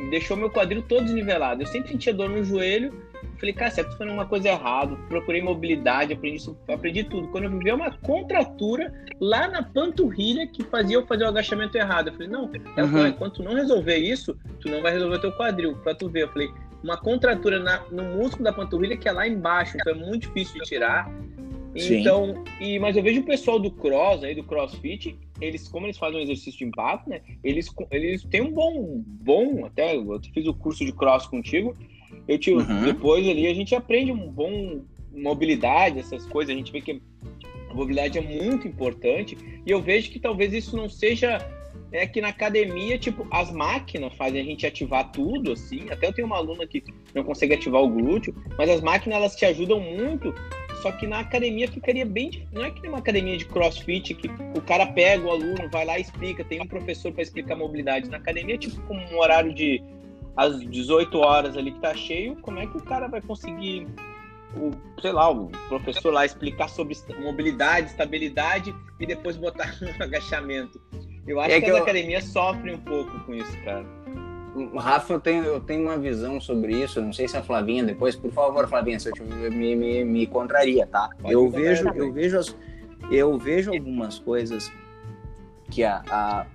deixou 0.10 0.36
meu 0.36 0.50
quadril 0.50 0.82
todo 0.82 1.06
desnivelado. 1.06 1.62
Eu 1.62 1.68
sempre 1.68 1.92
sentia 1.92 2.14
dor 2.14 2.30
no 2.30 2.44
joelho. 2.44 2.92
Falei, 3.38 3.54
cara, 3.54 3.72
certo, 3.72 3.98
foi 3.98 4.08
uma 4.08 4.26
coisa 4.26 4.50
errada. 4.50 4.96
Procurei 5.10 5.42
mobilidade, 5.42 6.14
aprendi, 6.14 6.44
aprendi 6.68 7.04
tudo. 7.04 7.28
Quando 7.30 7.46
eu 7.46 7.58
vi 7.58 7.72
uma 7.72 7.92
contratura 7.92 8.94
lá 9.20 9.48
na 9.48 9.64
panturrilha 9.64 10.48
que 10.48 10.64
fazia 10.64 10.98
eu 10.98 11.06
fazer 11.06 11.24
o 11.24 11.28
agachamento 11.28 11.78
errado. 11.78 12.10
Eu 12.10 12.14
falei, 12.14 12.28
não, 12.28 12.50
é 12.78 12.84
uhum. 12.84 13.08
enquanto 13.08 13.36
tu 13.36 13.44
não 13.44 13.56
resolver 13.56 13.98
isso, 13.98 14.38
tu 14.60 14.70
não 14.70 14.82
vai 14.82 14.92
resolver 14.92 15.20
teu 15.20 15.32
quadril. 15.32 15.76
Pra 15.78 15.96
tu 15.96 16.10
ver, 16.10 16.24
eu 16.24 16.30
falei, 16.30 16.52
uma 16.84 16.98
contratura 16.98 17.60
na, 17.60 17.84
no 17.92 18.04
músculo 18.04 18.44
da 18.44 18.54
panturrilha 18.54 18.98
que 18.98 19.08
é 19.08 19.12
lá 19.12 19.28
embaixo, 19.28 19.78
então 19.80 19.94
é 19.94 19.96
muito 19.96 20.28
difícil 20.28 20.62
de 20.62 20.68
tirar. 20.68 21.10
Então, 21.76 22.44
e, 22.60 22.78
mas 22.80 22.98
eu 22.98 23.04
vejo 23.04 23.22
o 23.22 23.26
pessoal 23.26 23.60
do 23.60 23.72
cross 23.72 24.24
aí, 24.24 24.36
do 24.36 24.44
crossfit, 24.44 25.18
eles, 25.40 25.68
como 25.68 25.86
eles 25.86 25.98
fazem 25.98 26.20
um 26.20 26.24
exercício 26.24 26.60
de 26.60 26.66
impacto, 26.66 27.10
né? 27.10 27.22
Eles, 27.44 27.70
eles 27.90 28.24
têm 28.26 28.42
um 28.42 28.52
bom, 28.52 29.02
bom, 29.06 29.66
até 29.66 29.96
eu 29.96 30.20
fiz 30.34 30.46
o 30.48 30.54
curso 30.54 30.86
de 30.86 30.92
cross 30.92 31.26
contigo. 31.28 31.76
Eu 32.28 32.38
tive, 32.38 32.62
uhum. 32.62 32.84
depois 32.84 33.28
ali 33.28 33.48
a 33.48 33.54
gente 33.54 33.74
aprende 33.74 34.12
um 34.12 34.30
bom 34.30 34.82
mobilidade, 35.14 36.00
essas 36.00 36.26
coisas, 36.26 36.54
a 36.54 36.58
gente 36.58 36.72
vê 36.72 36.82
que 36.82 37.02
a 37.70 37.74
mobilidade 37.74 38.18
é 38.18 38.22
muito 38.22 38.68
importante. 38.68 39.38
E 39.66 39.72
eu 39.72 39.82
vejo 39.82 40.12
que 40.12 40.20
talvez 40.20 40.54
isso 40.54 40.76
não 40.76 40.90
seja 40.90 41.40
é 41.92 42.08
que 42.08 42.22
na 42.22 42.30
academia, 42.30 42.98
tipo, 42.98 43.28
as 43.30 43.52
máquinas 43.52 44.14
fazem 44.16 44.42
a 44.42 44.44
gente 44.44 44.66
ativar 44.66 45.12
tudo, 45.12 45.52
assim. 45.52 45.90
Até 45.90 46.08
eu 46.08 46.14
tenho 46.14 46.26
uma 46.26 46.38
aluna 46.38 46.66
que 46.66 46.84
não 47.14 47.24
consegue 47.24 47.54
ativar 47.54 47.82
o 47.82 47.90
glúteo, 47.90 48.34
mas 48.58 48.70
as 48.70 48.82
máquinas 48.82 49.18
elas 49.18 49.36
te 49.36 49.46
ajudam 49.46 49.80
muito. 49.80 50.34
Só 50.82 50.92
que 50.92 51.06
na 51.06 51.20
academia 51.20 51.68
ficaria 51.68 52.06
bem. 52.06 52.48
Não 52.52 52.64
é 52.64 52.72
que 52.72 52.82
nem 52.82 52.90
uma 52.90 52.98
academia 52.98 53.38
de 53.38 53.46
crossfit 53.46 54.16
que 54.16 54.28
o 54.58 54.62
cara 54.62 54.88
pega 54.88 55.24
o 55.26 55.32
aluno, 55.32 55.70
vai 55.72 55.86
lá 55.86 56.00
e 56.00 56.02
explica, 56.02 56.44
tem 56.44 56.60
um 56.62 56.68
professor 56.68 57.12
para 57.12 57.22
explicar 57.22 57.56
mobilidade. 57.56 58.10
Na 58.10 58.18
academia, 58.18 58.58
tipo, 58.58 58.82
com 58.84 58.96
um 58.96 59.18
horário 59.20 59.54
de 59.54 59.82
às 60.36 60.60
18 60.60 61.18
horas 61.20 61.56
ali 61.56 61.72
que 61.72 61.80
tá 61.80 61.94
cheio, 61.94 62.36
como 62.38 62.60
é 62.60 62.66
que 62.66 62.78
o 62.78 62.82
cara 62.82 63.08
vai 63.08 63.22
conseguir 63.22 63.86
o, 64.56 64.72
sei 65.02 65.12
lá, 65.12 65.30
o 65.30 65.50
professor 65.68 66.12
lá 66.12 66.26
explicar 66.26 66.68
sobre 66.68 66.98
mobilidade, 67.22 67.88
estabilidade 67.88 68.74
e 69.00 69.06
depois 69.06 69.38
botar 69.38 69.76
no 69.82 70.04
agachamento. 70.04 70.82
Eu 71.28 71.40
acho 71.40 71.52
é 71.52 71.60
que, 71.60 71.66
que 71.66 71.72
as 71.72 71.78
eu... 71.78 71.84
academias 71.84 72.24
sofrem 72.26 72.76
um 72.76 72.80
pouco 72.80 73.20
com 73.22 73.36
isso, 73.36 73.56
cara. 73.64 73.86
Rafa, 74.78 75.14
eu 75.14 75.20
tenho, 75.20 75.44
eu 75.46 75.60
tenho 75.62 75.84
uma 75.84 75.98
visão 75.98 76.40
sobre 76.42 76.84
isso. 76.84 77.02
Não 77.02 77.14
sei 77.14 77.28
se 77.28 77.38
a 77.38 77.44
Flavinha 77.44 77.84
depois, 77.84 78.16
por 78.16 78.32
favor, 78.32 78.68
Flavinha, 78.68 79.00
se 79.00 79.10
eu 79.10 79.14
te, 79.14 79.24
me, 79.24 79.76
me, 79.76 80.04
me 80.04 80.28
contraria, 80.28 80.86
tá? 80.86 81.10
Pode 81.22 81.34
eu 81.34 81.50
vejo, 81.50 81.88
eu 81.96 82.12
vejo, 82.12 82.38
as, 82.38 82.56
eu 83.10 83.38
vejo 83.38 83.72
algumas 83.72 84.20
coisas 84.20 84.72
que 85.70 85.84
a, 85.84 86.04
a 86.10 86.46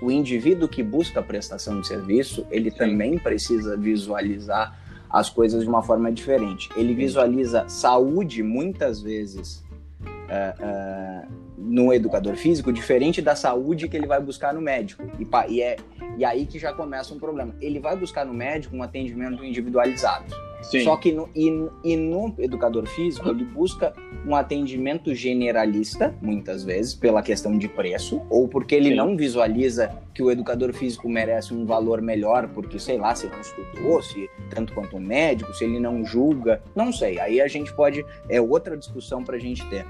o, 0.00 0.06
o, 0.06 0.10
indivíduo 0.10 0.66
que 0.66 0.82
busca 0.82 1.20
a 1.20 1.22
prestação 1.22 1.80
de 1.80 1.86
serviço, 1.86 2.46
ele 2.50 2.70
Sim. 2.70 2.78
também 2.78 3.18
precisa 3.18 3.76
visualizar 3.76 4.78
as 5.10 5.28
coisas 5.28 5.62
de 5.62 5.68
uma 5.68 5.82
forma 5.82 6.10
diferente. 6.10 6.68
Ele 6.76 6.94
visualiza 6.94 7.68
saúde 7.68 8.42
muitas 8.42 9.02
vezes 9.02 9.64
uh, 10.02 11.26
uh, 11.26 11.32
no 11.56 11.92
educador 11.92 12.36
físico 12.36 12.72
diferente 12.72 13.20
da 13.20 13.34
saúde 13.34 13.88
que 13.88 13.96
ele 13.96 14.06
vai 14.06 14.20
buscar 14.20 14.54
no 14.54 14.60
médico. 14.60 15.02
E, 15.18 15.26
e, 15.52 15.62
é 15.62 15.76
e 16.18 16.24
aí 16.24 16.44
que 16.46 16.58
já 16.58 16.72
começa 16.72 17.14
um 17.14 17.18
problema. 17.18 17.54
Ele 17.60 17.78
vai 17.78 17.96
buscar 17.96 18.26
no 18.26 18.34
médico 18.34 18.76
um 18.76 18.82
atendimento 18.82 19.44
individualizado. 19.44 20.34
Sim. 20.62 20.82
Só 20.82 20.96
que 20.96 21.12
no, 21.12 21.28
e, 21.32 21.48
e 21.84 21.96
no 21.96 22.34
educador 22.36 22.84
físico 22.86 23.28
ele 23.28 23.44
busca 23.44 23.94
um 24.26 24.34
atendimento 24.34 25.14
generalista, 25.14 26.12
muitas 26.20 26.64
vezes, 26.64 26.92
pela 26.92 27.22
questão 27.22 27.56
de 27.56 27.68
preço, 27.68 28.20
ou 28.28 28.48
porque 28.48 28.74
ele 28.74 28.90
Sim. 28.90 28.96
não 28.96 29.16
visualiza 29.16 29.96
que 30.12 30.20
o 30.20 30.28
educador 30.28 30.72
físico 30.72 31.08
merece 31.08 31.54
um 31.54 31.64
valor 31.64 32.02
melhor, 32.02 32.48
porque, 32.48 32.80
sei 32.80 32.98
lá, 32.98 33.14
se 33.14 33.28
não 33.28 33.40
estudou, 33.40 34.02
se 34.02 34.28
tanto 34.50 34.74
quanto 34.74 34.96
um 34.96 35.00
médico, 35.00 35.54
se 35.54 35.62
ele 35.62 35.78
não 35.78 36.04
julga, 36.04 36.60
não 36.74 36.92
sei. 36.92 37.20
Aí 37.20 37.40
a 37.40 37.46
gente 37.46 37.72
pode. 37.72 38.04
É 38.28 38.40
outra 38.40 38.76
discussão 38.76 39.22
para 39.22 39.36
a 39.36 39.40
gente 39.40 39.64
ter. 39.70 39.86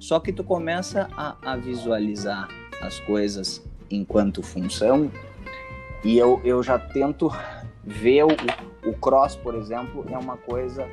Só 0.00 0.18
que 0.18 0.32
tu 0.32 0.42
começa 0.42 1.08
a, 1.16 1.36
a 1.52 1.56
visualizar 1.56 2.48
as 2.80 2.98
coisas 2.98 3.62
enquanto 3.88 4.42
função 4.42 5.08
e 6.04 6.18
eu, 6.18 6.40
eu 6.44 6.62
já 6.62 6.78
tento 6.78 7.30
ver 7.84 8.24
o, 8.24 8.28
o 8.86 8.92
cross, 8.94 9.36
por 9.36 9.54
exemplo, 9.54 10.04
é 10.10 10.18
uma 10.18 10.36
coisa 10.36 10.88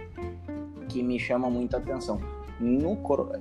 que 0.88 1.02
me 1.02 1.20
chama 1.20 1.50
muita 1.50 1.78
atenção. 1.78 2.20
No, 2.60 2.98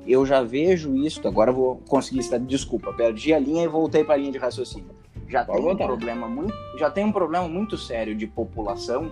eu 0.07 0.25
já 0.25 0.43
vejo 0.43 0.95
isso, 0.97 1.27
agora 1.27 1.51
vou 1.51 1.77
conseguir 1.89 2.21
estar. 2.21 2.39
Desculpa, 2.39 2.93
perdi 2.93 3.35
a 3.35 3.39
linha 3.39 3.65
e 3.65 3.69
voltei 3.69 4.05
para 4.05 4.15
a 4.15 4.17
linha 4.17 4.31
de 4.31 4.39
raciocínio. 4.39 4.91
Já 5.29 5.45
tem, 5.45 5.57
um 5.57 5.77
problema 5.77 6.27
muito, 6.27 6.55
já 6.79 6.91
tem 6.91 7.05
um 7.05 7.13
problema 7.13 7.47
muito 7.49 7.77
sério 7.77 8.15
de 8.15 8.27
população, 8.27 9.11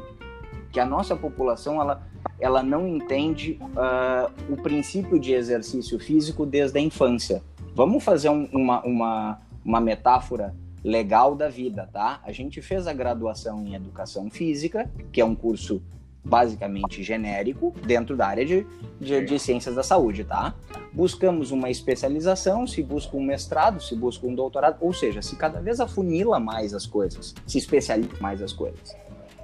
que 0.73 0.81
a 0.81 0.87
nossa 0.87 1.15
população 1.15 1.81
ela, 1.81 2.07
ela 2.41 2.63
não 2.63 2.87
entende 2.89 3.59
uh, 3.63 4.33
o 4.51 4.57
princípio 4.57 5.19
de 5.19 5.35
exercício 5.35 5.99
físico 5.99 6.47
desde 6.47 6.79
a 6.79 6.81
infância. 6.81 7.43
Vamos 7.75 8.03
fazer 8.03 8.31
um, 8.31 8.49
uma, 8.53 8.81
uma, 8.83 9.39
uma 9.63 9.81
metáfora 9.81 10.55
legal 10.87 11.35
da 11.35 11.49
vida, 11.49 11.89
tá? 11.93 12.21
A 12.25 12.31
gente 12.31 12.63
fez 12.63 12.87
a 12.87 12.93
graduação 12.93 13.67
em 13.67 13.75
Educação 13.75 14.31
Física, 14.31 14.89
que 15.11 15.21
é 15.21 15.25
um 15.25 15.35
curso 15.35 15.83
basicamente 16.25 17.03
genérico 17.03 17.75
dentro 17.85 18.17
da 18.17 18.29
área 18.29 18.45
de, 18.45 18.65
de, 19.01 19.25
de, 19.25 19.39
ciências 19.39 19.75
da 19.75 19.83
saúde, 19.83 20.23
tá? 20.23 20.55
Buscamos 20.93 21.51
uma 21.51 21.69
especialização, 21.69 22.69
se 22.69 22.85
busca 22.85 23.17
um 23.17 23.23
mestrado, 23.23 23.83
se 23.83 23.97
busca 23.97 24.29
um 24.29 24.35
doutorado, 24.35 24.77
ou 24.81 24.93
seja, 24.93 25.21
se 25.21 25.35
cada 25.35 25.61
vez 25.61 25.81
afunila 25.81 26.39
mais 26.39 26.73
as 26.73 26.87
coisas, 26.87 27.35
se 27.45 27.59
especializa 27.59 28.11
mais 28.21 28.41
as 28.41 28.53
coisas. 28.53 28.97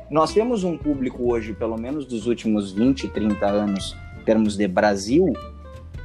Nós 0.08 0.32
temos 0.32 0.62
um 0.62 0.78
público 0.78 1.28
hoje, 1.32 1.54
pelo 1.54 1.76
menos 1.76 2.06
dos 2.06 2.28
últimos 2.28 2.70
20, 2.70 3.08
30 3.08 3.46
anos, 3.46 3.96
em 4.20 4.24
termos 4.24 4.56
de 4.56 4.68
Brasil, 4.68 5.32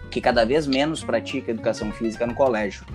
que 0.09 0.19
cada 0.19 0.45
vez 0.45 0.65
menos 0.65 1.03
pratica 1.03 1.51
educação 1.51 1.91
física 1.91 2.25
no 2.25 2.33
colégio. 2.33 2.85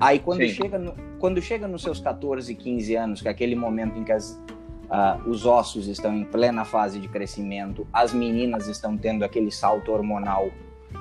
É. 0.00 0.04
Aí 0.04 0.18
quando 0.18 0.46
chega, 0.48 0.78
no, 0.78 0.94
quando 1.18 1.42
chega 1.42 1.68
nos 1.68 1.82
seus 1.82 2.00
14, 2.00 2.54
15 2.54 2.94
anos, 2.94 3.22
que 3.22 3.28
é 3.28 3.30
aquele 3.30 3.54
momento 3.54 3.98
em 3.98 4.04
que 4.04 4.12
as, 4.12 4.32
uh, 4.84 5.28
os 5.28 5.44
ossos 5.44 5.88
estão 5.88 6.14
em 6.14 6.24
plena 6.24 6.64
fase 6.64 6.98
de 6.98 7.08
crescimento, 7.08 7.86
as 7.92 8.12
meninas 8.12 8.68
estão 8.68 8.96
tendo 8.96 9.24
aquele 9.24 9.50
salto 9.50 9.92
hormonal 9.92 10.50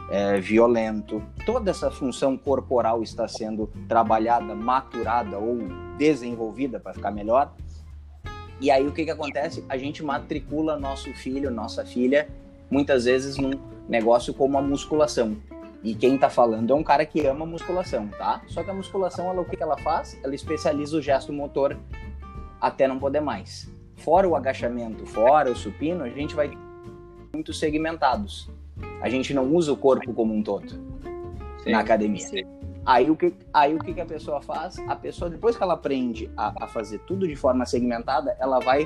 é, 0.10 0.40
violento, 0.40 1.22
toda 1.46 1.72
essa 1.72 1.92
função 1.92 2.38
corporal 2.38 3.04
está 3.04 3.28
sendo 3.28 3.70
trabalhada, 3.88 4.56
maturada 4.56 5.38
ou 5.38 5.58
desenvolvida 5.98 6.80
para 6.80 6.94
ficar 6.94 7.12
melhor. 7.12 7.54
E 8.60 8.72
aí 8.72 8.88
o 8.88 8.92
que, 8.92 9.06
que 9.06 9.12
acontece? 9.12 9.64
A 9.70 9.78
gente 9.78 10.04
matricula 10.04 10.80
nosso 10.80 11.14
filho, 11.14 11.52
nossa 11.52 11.86
filha, 11.86 12.28
muitas 12.70 13.06
vezes 13.06 13.38
num 13.38 13.52
negócio 13.88 14.34
como 14.34 14.58
a 14.58 14.62
musculação. 14.62 15.38
E 15.88 15.96
quem 15.96 16.16
está 16.16 16.30
falando 16.30 16.74
é 16.74 16.76
um 16.76 16.84
cara 16.84 17.06
que 17.06 17.26
ama 17.26 17.46
musculação, 17.46 18.10
tá? 18.10 18.42
Só 18.48 18.62
que 18.62 18.70
a 18.70 18.74
musculação, 18.74 19.30
ela, 19.30 19.40
o 19.40 19.46
que, 19.46 19.56
que 19.56 19.64
ela 19.64 19.78
faz? 19.78 20.20
Ela 20.22 20.36
especializa 20.36 20.98
o 20.98 21.02
gesto 21.02 21.32
motor 21.32 21.78
até 22.60 22.90
não 22.90 23.00
poder 23.00 23.22
mais. 23.22 23.74
Fora 23.96 24.28
o 24.28 24.36
agachamento, 24.36 25.06
fora 25.06 25.50
o 25.50 25.56
supino, 25.56 26.04
a 26.04 26.10
gente 26.10 26.36
vai 26.36 26.52
muito 27.32 27.54
segmentados. 27.54 28.52
A 29.00 29.08
gente 29.08 29.34
não 29.34 29.46
usa 29.46 29.72
o 29.72 29.78
corpo 29.78 30.14
como 30.14 30.34
um 30.34 30.44
todo 30.44 30.72
sim, 31.64 31.72
na 31.72 31.80
academia. 31.80 32.28
Sim. 32.28 32.44
Aí 32.86 33.10
o 33.10 33.16
que, 33.16 33.34
aí 33.54 33.74
o 33.74 33.80
que, 33.80 33.94
que 33.94 34.02
a 34.02 34.06
pessoa 34.06 34.42
faz? 34.42 34.78
A 34.90 34.96
pessoa, 34.98 35.30
depois 35.30 35.56
que 35.56 35.64
ela 35.64 35.76
aprende 35.76 36.30
a, 36.36 36.66
a 36.66 36.68
fazer 36.68 37.00
tudo 37.08 37.26
de 37.26 37.36
forma 37.38 37.66
segmentada, 37.66 38.36
ela 38.42 38.60
vai 38.60 38.86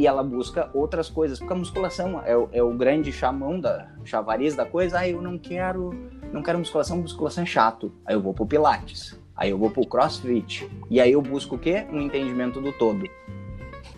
e 0.00 0.06
ela 0.06 0.22
busca 0.22 0.70
outras 0.72 1.10
coisas, 1.10 1.38
porque 1.38 1.52
a 1.52 1.56
musculação 1.56 2.22
é, 2.24 2.32
é 2.52 2.62
o 2.62 2.72
grande 2.72 3.12
chamão 3.12 3.60
da 3.60 3.86
chavariz 4.02 4.56
da 4.56 4.64
coisa. 4.64 5.00
Ah, 5.00 5.06
eu 5.06 5.20
não 5.20 5.36
quero, 5.36 5.90
não 6.32 6.42
quero 6.42 6.58
musculação, 6.58 6.96
musculação 6.96 7.44
é 7.44 7.46
chato. 7.46 7.92
Aí 8.06 8.14
eu 8.14 8.20
vou 8.22 8.32
pro 8.32 8.46
pilates, 8.46 9.20
aí 9.36 9.50
eu 9.50 9.58
vou 9.58 9.70
pro 9.70 9.86
crossfit. 9.86 10.66
E 10.88 10.98
aí 11.02 11.12
eu 11.12 11.20
busco 11.20 11.56
o 11.56 11.58
quê? 11.58 11.86
Um 11.92 12.00
entendimento 12.00 12.62
do 12.62 12.72
todo. 12.72 13.06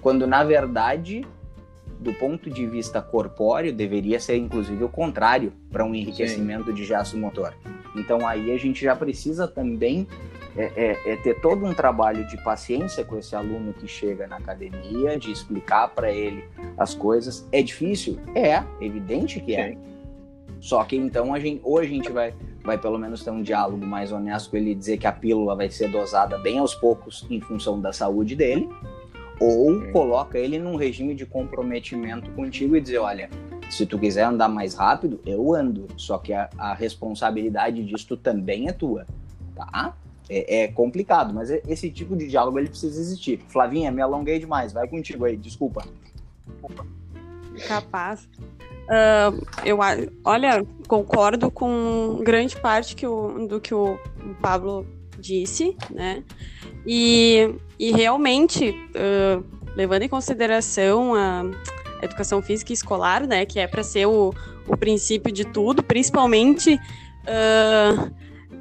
Quando 0.00 0.26
na 0.26 0.42
verdade, 0.42 1.25
do 2.00 2.12
ponto 2.12 2.50
de 2.50 2.66
vista 2.66 3.00
corpóreo, 3.00 3.73
deveria 3.73 4.18
ser 4.18 4.37
inclusive 4.37 4.82
o 4.82 4.88
contrário 4.88 5.52
para 5.71 5.85
um 5.85 5.94
enriquecimento 5.94 6.66
Sim. 6.66 6.75
de 6.75 6.85
gesto 6.85 7.16
motor. 7.16 7.54
Então 7.94 8.26
aí 8.26 8.50
a 8.50 8.59
gente 8.59 8.82
já 8.82 8.97
precisa 8.97 9.47
também 9.47 10.09
é, 10.56 10.73
é, 10.76 11.12
é, 11.12 11.16
ter 11.16 11.40
todo 11.40 11.64
um 11.64 11.73
trabalho 11.73 12.26
de 12.26 12.37
paciência 12.42 13.04
com 13.04 13.18
esse 13.18 13.35
aluno 13.35 13.73
que 13.73 13.88
chega 13.88 14.26
na 14.26 14.37
academia, 14.37 15.18
de 15.18 15.32
explicar 15.32 15.88
para 15.88 16.11
ele 16.11 16.44
as 16.76 16.94
coisas. 16.94 17.47
É 17.50 17.62
difícil? 17.62 18.18
É, 18.35 18.62
evidente 18.80 19.40
que 19.40 19.54
é. 19.54 19.71
Sim. 19.71 19.78
Só 20.61 20.85
que 20.85 20.97
então 20.97 21.35
a 21.35 21.40
gente, 21.40 21.61
ou 21.64 21.78
a 21.78 21.85
gente 21.85 22.12
vai, 22.12 22.35
vai 22.62 22.78
pelo 22.78 22.99
menos 22.99 23.25
ter 23.25 23.30
um 23.30 23.42
diálogo 23.42 23.85
mais 23.85 24.12
honesto 24.12 24.50
com 24.50 24.56
ele 24.56 24.75
dizer 24.75 24.97
que 24.99 25.06
a 25.06 25.12
pílula 25.12 25.56
vai 25.56 25.68
ser 25.68 25.88
dosada 25.88 26.38
bem 26.38 26.59
aos 26.59 26.75
poucos 26.75 27.26
em 27.28 27.40
função 27.40 27.80
da 27.80 27.92
saúde 27.92 28.37
dele, 28.37 28.68
ou 29.40 29.80
Sim. 29.80 29.90
coloca 29.90 30.38
ele 30.38 30.59
num 30.59 30.76
regime 30.76 31.14
de 31.14 31.26
comprometimento 31.26 32.30
contigo 32.30 32.76
e 32.76 32.80
dizer, 32.80 32.99
olha, 32.99 33.28
se 33.68 33.87
tu 33.87 33.99
quiser 33.99 34.25
andar 34.25 34.49
mais 34.49 34.75
rápido, 34.75 35.18
eu 35.26 35.52
ando. 35.52 35.88
Só 35.97 36.18
que 36.18 36.32
a, 36.32 36.49
a 36.56 36.75
responsabilidade 36.75 37.82
disto 37.85 38.16
também 38.16 38.68
é 38.68 38.73
tua, 38.73 39.06
tá? 39.56 39.97
É, 40.32 40.62
é, 40.62 40.68
complicado, 40.68 41.34
mas 41.34 41.50
esse 41.50 41.90
tipo 41.90 42.16
de 42.16 42.26
diálogo 42.26 42.58
ele 42.58 42.68
precisa 42.68 42.98
existir. 42.98 43.40
Flavinha, 43.48 43.90
me 43.90 44.00
alonguei 44.00 44.38
demais, 44.38 44.72
vai 44.72 44.88
contigo 44.88 45.26
aí, 45.26 45.36
desculpa. 45.36 45.84
Capaz. 47.68 48.26
Uh, 48.82 49.46
eu, 49.64 49.78
olha, 50.24 50.66
concordo 50.88 51.50
com 51.50 52.20
grande 52.22 52.56
parte 52.56 52.96
que 52.96 53.06
o, 53.06 53.46
do 53.46 53.60
que 53.60 53.74
o 53.74 53.98
Pablo 54.40 54.86
disse, 55.18 55.76
né? 55.90 56.24
E, 56.86 57.54
e 57.78 57.92
realmente, 57.92 58.70
uh, 58.70 59.44
levando 59.76 60.02
em 60.02 60.08
consideração 60.08 61.14
a 61.14 61.44
educação 62.02 62.40
física 62.40 62.72
escolar, 62.72 63.26
né, 63.26 63.46
que 63.46 63.60
é 63.60 63.66
para 63.66 63.82
ser 63.84 64.06
o, 64.06 64.34
o 64.66 64.76
princípio 64.76 65.30
de 65.30 65.44
tudo, 65.44 65.82
principalmente 65.82 66.74
uh, 66.74 68.12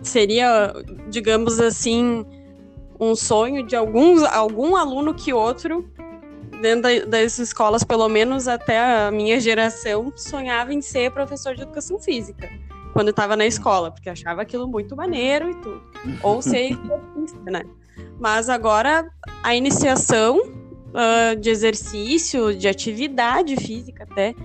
seria, 0.02 0.74
digamos 1.10 1.60
assim, 1.60 2.26
um 3.00 3.16
sonho 3.16 3.66
de 3.66 3.76
alguns, 3.76 4.24
algum 4.24 4.76
aluno 4.76 5.14
que 5.14 5.34
outro 5.34 5.90
dentro 6.62 7.08
das 7.08 7.40
escolas, 7.40 7.84
pelo 7.84 8.08
menos 8.08 8.48
até 8.48 8.80
a 8.80 9.12
minha 9.12 9.40
geração, 9.40 10.14
sonhava 10.16 10.74
em 10.74 10.82
ser 10.82 11.12
professor 11.12 11.56
de 11.56 11.64
educação 11.64 12.00
física 12.00 12.48
quando 12.94 13.10
estava 13.10 13.36
na 13.36 13.46
escola, 13.46 13.90
porque 13.90 14.10
achava 14.10 14.42
aquilo 14.42 14.68
muito 14.68 14.96
maneiro 14.96 15.50
e 15.50 15.56
tudo. 15.56 15.82
Ou 16.22 16.42
ser 16.42 16.78
né? 17.46 17.64
Mas 18.20 18.50
agora 18.50 19.10
a 19.42 19.56
iniciação 19.56 20.38
uh, 20.40 21.36
de 21.40 21.50
exercício, 21.50 22.56
de 22.56 22.68
atividade 22.68 23.56
física 23.56 24.04
até, 24.04 24.36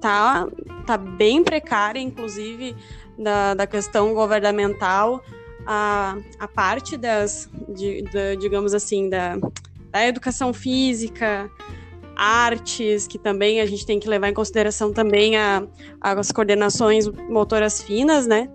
tá, 0.00 0.46
tá 0.86 0.96
bem 0.96 1.42
precária, 1.42 2.00
inclusive 2.00 2.74
da, 3.18 3.54
da 3.54 3.66
questão 3.66 4.14
governamental, 4.14 5.22
a, 5.66 6.16
a 6.38 6.48
parte 6.48 6.96
das, 6.96 7.48
de, 7.68 8.02
de, 8.02 8.36
digamos 8.36 8.74
assim, 8.74 9.08
da, 9.08 9.36
da 9.90 10.06
educação 10.06 10.52
física, 10.52 11.50
artes, 12.16 13.06
que 13.06 13.18
também 13.18 13.60
a 13.60 13.66
gente 13.66 13.86
tem 13.86 13.98
que 13.98 14.08
levar 14.08 14.28
em 14.28 14.34
consideração 14.34 14.92
também 14.92 15.36
a, 15.36 15.62
as 16.00 16.30
coordenações 16.30 17.06
motoras 17.28 17.82
finas, 17.82 18.26
né? 18.26 18.48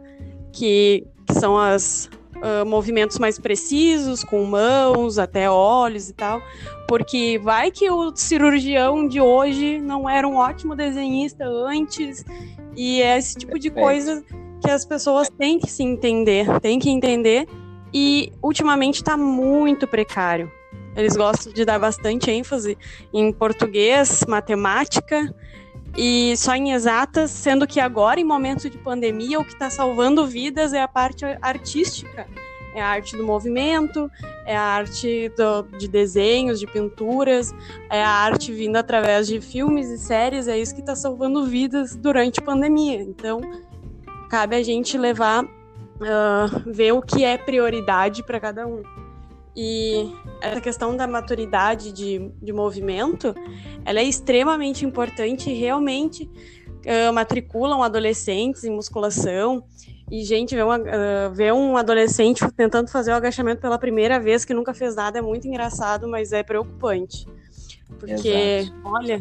Que, 0.52 1.06
que 1.26 1.34
são 1.34 1.58
as 1.58 2.10
uh, 2.38 2.66
movimentos 2.66 3.20
mais 3.20 3.40
precisos, 3.40 4.24
com 4.24 4.44
mãos, 4.44 5.20
até 5.20 5.50
olhos 5.50 6.10
e 6.10 6.14
tal. 6.14 6.42
Porque 6.88 7.40
vai 7.44 7.72
que 7.72 7.90
o 7.90 8.16
cirurgião 8.16 9.08
de 9.08 9.20
hoje 9.20 9.80
não 9.80 10.10
era 10.10 10.28
um 10.28 10.36
ótimo 10.36 10.76
desenhista 10.76 11.46
antes, 11.46 12.24
e 12.76 13.02
é 13.02 13.18
esse 13.18 13.36
tipo 13.36 13.60
de 13.60 13.70
coisa 13.70 14.24
que 14.62 14.70
as 14.70 14.86
pessoas 14.86 15.30
têm 15.30 15.60
que 15.60 15.70
se 15.70 15.84
entender, 15.84 16.60
têm 16.60 16.80
que 16.80 16.90
entender, 16.90 17.48
e 17.94 18.32
ultimamente 18.42 18.96
está 18.96 19.16
muito 19.16 19.88
precário. 19.88 20.52
Eles 20.96 21.16
gostam 21.16 21.54
de 21.54 21.64
dar 21.64 21.80
bastante 21.80 22.32
ênfase 22.32 22.78
em 23.14 23.32
português, 23.32 24.26
matemática 24.28 25.34
e 25.96 26.36
só 26.38 26.56
em 26.56 26.74
exatas, 26.74 27.32
sendo 27.32 27.68
que 27.68 27.80
agora, 27.80 28.20
em 28.20 28.24
momentos 28.24 28.70
de 28.70 28.78
pandemia, 28.78 29.40
o 29.40 29.46
que 29.46 29.54
está 29.54 29.70
salvando 29.70 30.26
vidas 30.26 30.74
é 30.74 30.82
a 30.82 30.88
parte 30.88 31.24
artística. 31.42 32.28
É 32.76 32.82
a 32.82 32.88
arte 32.88 33.18
do 33.18 33.26
movimento, 33.26 34.12
é 34.46 34.56
a 34.56 34.62
arte 34.62 35.30
do, 35.30 35.64
de 35.80 35.88
desenhos, 35.88 36.60
de 36.60 36.68
pinturas, 36.68 37.52
é 37.90 38.04
a 38.04 38.10
arte 38.10 38.52
vindo 38.52 38.76
através 38.76 39.26
de 39.26 39.42
filmes 39.42 39.90
e 39.90 39.98
séries, 39.98 40.48
é 40.48 40.60
isso 40.60 40.76
que 40.76 40.82
está 40.82 40.96
salvando 40.96 41.44
vidas 41.48 41.96
durante 41.96 42.40
a 42.40 42.44
pandemia. 42.44 43.02
Então, 43.02 43.42
cabe 44.30 44.56
a 44.56 44.64
gente 44.64 44.98
levar, 44.98 45.44
uh, 45.44 46.72
ver 46.72 46.92
o 46.92 47.02
que 47.02 47.24
é 47.24 47.38
prioridade 47.38 48.24
para 48.24 48.40
cada 48.40 48.68
um. 48.68 48.84
E 49.56 50.14
essa 50.40 50.62
questão 50.62 50.96
da 50.96 51.08
maturidade 51.08 51.92
de, 51.92 52.32
de 52.42 52.54
movimento, 52.54 53.34
ela 53.84 54.00
é 54.00 54.04
extremamente 54.04 54.86
importante 54.86 55.50
e 55.50 55.54
realmente 55.54 56.30
uh, 56.86 57.12
matriculam 57.12 57.82
adolescentes 57.82 58.64
em 58.64 58.70
musculação. 58.70 59.64
E, 60.12 60.24
gente, 60.24 60.56
ver, 60.56 60.64
uma, 60.64 60.78
uh, 60.78 61.34
ver 61.34 61.54
um 61.54 61.76
adolescente 61.76 62.46
tentando 62.52 62.90
fazer 62.90 63.12
o 63.12 63.16
agachamento 63.16 63.60
pela 63.60 63.80
primeira 63.80 64.20
vez, 64.20 64.46
que 64.46 64.54
nunca 64.54 64.74
fez 64.76 64.96
nada, 64.96 65.18
é 65.18 65.22
muito 65.22 65.48
engraçado, 65.48 66.08
mas 66.08 66.32
é 66.32 66.44
preocupante. 66.44 67.28
Porque, 68.00 68.30
Exato. 68.30 68.78
olha, 68.86 69.20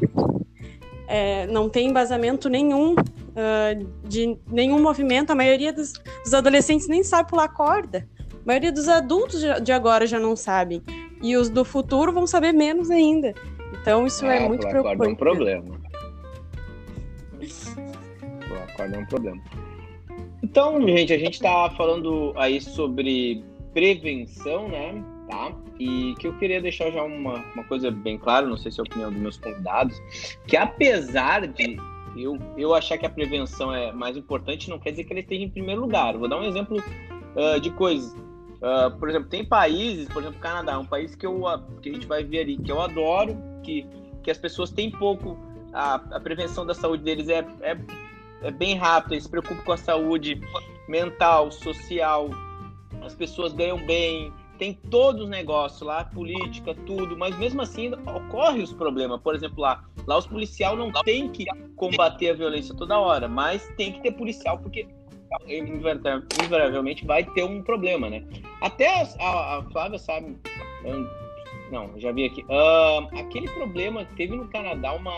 é, 1.08 1.46
não 1.46 1.68
tem 1.68 1.88
embasamento 1.88 2.48
nenhum 2.48 2.94
uh, 2.94 3.86
de 4.04 4.36
nenhum 4.50 4.80
movimento. 4.80 5.30
A 5.30 5.34
maioria 5.34 5.72
dos, 5.72 5.92
dos 6.24 6.34
adolescentes 6.34 6.88
nem 6.88 7.02
sabe 7.02 7.30
pular 7.30 7.48
corda. 7.48 8.08
A 8.32 8.46
maioria 8.46 8.72
dos 8.72 8.88
adultos 8.88 9.40
de 9.62 9.72
agora 9.72 10.06
já 10.06 10.18
não 10.18 10.36
sabem. 10.36 10.82
E 11.22 11.36
os 11.36 11.48
do 11.48 11.64
futuro 11.64 12.12
vão 12.12 12.26
saber 12.26 12.52
menos 12.52 12.90
ainda. 12.90 13.34
Então 13.80 14.06
isso 14.06 14.24
é, 14.26 14.44
é 14.44 14.48
muito 14.48 14.66
preocupante. 14.66 15.04
é 15.04 15.08
um 15.08 15.14
problema. 15.14 15.80
Acorda 18.68 18.96
é 18.96 18.98
um 18.98 19.06
problema. 19.06 19.42
Então, 20.42 20.80
gente, 20.86 21.12
a 21.12 21.18
gente 21.18 21.34
está 21.34 21.70
falando 21.70 22.32
aí 22.36 22.60
sobre 22.60 23.42
prevenção, 23.72 24.68
né? 24.68 25.02
Tá? 25.28 25.52
E 25.78 26.14
que 26.18 26.26
eu 26.26 26.32
queria 26.38 26.60
deixar 26.60 26.90
já 26.90 27.02
uma, 27.02 27.44
uma 27.54 27.64
coisa 27.64 27.90
bem 27.90 28.16
clara, 28.16 28.46
não 28.46 28.56
sei 28.56 28.72
se 28.72 28.80
é 28.80 28.82
a 28.82 28.84
opinião 28.84 29.12
dos 29.12 29.20
meus 29.20 29.36
convidados, 29.36 30.00
que 30.46 30.56
apesar 30.56 31.46
de 31.46 31.78
eu, 32.16 32.38
eu 32.56 32.74
achar 32.74 32.96
que 32.96 33.04
a 33.04 33.10
prevenção 33.10 33.74
é 33.74 33.92
mais 33.92 34.16
importante, 34.16 34.70
não 34.70 34.78
quer 34.78 34.90
dizer 34.90 35.04
que 35.04 35.12
ele 35.12 35.20
esteja 35.20 35.44
em 35.44 35.50
primeiro 35.50 35.82
lugar. 35.82 36.16
vou 36.16 36.28
dar 36.28 36.38
um 36.38 36.44
exemplo 36.44 36.78
uh, 36.78 37.60
de 37.60 37.70
coisas. 37.70 38.12
Uh, 38.56 38.96
por 38.98 39.10
exemplo, 39.10 39.28
tem 39.28 39.44
países, 39.44 40.08
por 40.08 40.22
exemplo, 40.22 40.40
Canadá, 40.40 40.78
um 40.78 40.86
país 40.86 41.14
que, 41.14 41.26
eu, 41.26 41.42
que 41.82 41.90
a 41.90 41.92
gente 41.92 42.06
vai 42.06 42.24
ver 42.24 42.40
ali, 42.40 42.56
que 42.56 42.72
eu 42.72 42.80
adoro, 42.80 43.36
que, 43.62 43.86
que 44.22 44.30
as 44.30 44.38
pessoas 44.38 44.70
têm 44.70 44.90
pouco, 44.90 45.38
a, 45.74 45.96
a 45.96 46.20
prevenção 46.20 46.64
da 46.64 46.72
saúde 46.72 47.02
deles 47.02 47.28
é, 47.28 47.46
é, 47.60 47.76
é 48.42 48.50
bem 48.50 48.76
rápida, 48.76 49.14
eles 49.14 49.24
se 49.24 49.30
preocupam 49.30 49.62
com 49.62 49.72
a 49.72 49.76
saúde 49.76 50.40
mental, 50.88 51.52
social, 51.52 52.30
as 53.02 53.14
pessoas 53.14 53.52
ganham 53.52 53.84
bem, 53.86 54.32
tem 54.58 54.74
todos 54.90 55.22
os 55.22 55.28
negócios 55.28 55.82
lá, 55.82 56.04
política, 56.04 56.74
tudo, 56.86 57.16
mas 57.16 57.36
mesmo 57.38 57.62
assim 57.62 57.92
ocorre 58.06 58.62
os 58.62 58.72
problemas. 58.72 59.20
Por 59.20 59.34
exemplo, 59.34 59.60
lá, 59.60 59.84
lá 60.06 60.18
os 60.18 60.26
policial 60.26 60.76
não 60.76 60.90
tem 61.04 61.30
que 61.30 61.44
combater 61.76 62.30
a 62.30 62.34
violência 62.34 62.74
toda 62.74 62.98
hora, 62.98 63.28
mas 63.28 63.66
tem 63.76 63.92
que 63.92 64.02
ter 64.02 64.12
policial 64.12 64.58
porque 64.58 64.86
invariavelmente 65.48 67.04
vai 67.04 67.24
ter 67.24 67.44
um 67.44 67.62
problema, 67.62 68.08
né? 68.08 68.24
Até 68.60 68.88
a, 69.20 69.58
a 69.58 69.62
Flávia 69.70 69.98
sabe. 69.98 70.36
Não, 71.70 71.98
já 71.98 72.12
vi 72.12 72.24
aqui. 72.24 72.42
Uh, 72.44 73.18
aquele 73.18 73.48
problema 73.50 74.04
teve 74.16 74.36
no 74.36 74.48
Canadá 74.48 74.92
uma. 74.92 75.12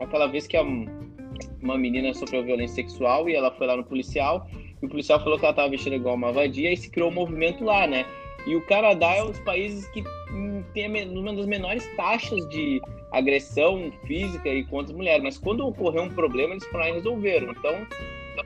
Aquela 0.00 0.26
vez 0.26 0.46
que 0.46 0.56
a, 0.56 0.62
uma 0.62 1.76
menina 1.76 2.14
sofreu 2.14 2.44
violência 2.44 2.76
sexual 2.76 3.28
e 3.28 3.34
ela 3.34 3.50
foi 3.52 3.66
lá 3.66 3.76
no 3.76 3.84
policial. 3.84 4.48
E 4.80 4.86
o 4.86 4.88
policial 4.88 5.18
falou 5.20 5.38
que 5.38 5.44
ela 5.44 5.52
estava 5.52 5.68
vestida 5.68 5.96
igual 5.96 6.14
uma 6.14 6.32
vadia 6.32 6.72
e 6.72 6.76
se 6.76 6.90
criou 6.90 7.10
um 7.10 7.14
movimento 7.14 7.64
lá, 7.64 7.86
né? 7.86 8.06
E 8.48 8.56
o 8.56 8.62
Canadá 8.62 9.14
é 9.14 9.22
um 9.22 9.26
dos 9.26 9.40
países 9.40 9.86
que 9.88 10.02
hum, 10.32 10.64
tem 10.72 10.86
uma 10.86 11.34
das 11.34 11.44
menores 11.44 11.86
taxas 11.96 12.48
de 12.48 12.80
agressão 13.12 13.92
física 14.06 14.48
e 14.48 14.64
contra 14.64 14.90
as 14.90 14.96
mulheres. 14.96 15.22
Mas 15.22 15.36
quando 15.36 15.66
ocorreu 15.66 16.04
um 16.04 16.08
problema, 16.08 16.54
eles 16.54 16.64
foram 16.66 16.80
lá 16.80 16.88
e 16.88 16.92
resolveram. 16.94 17.52
Então, 17.52 17.86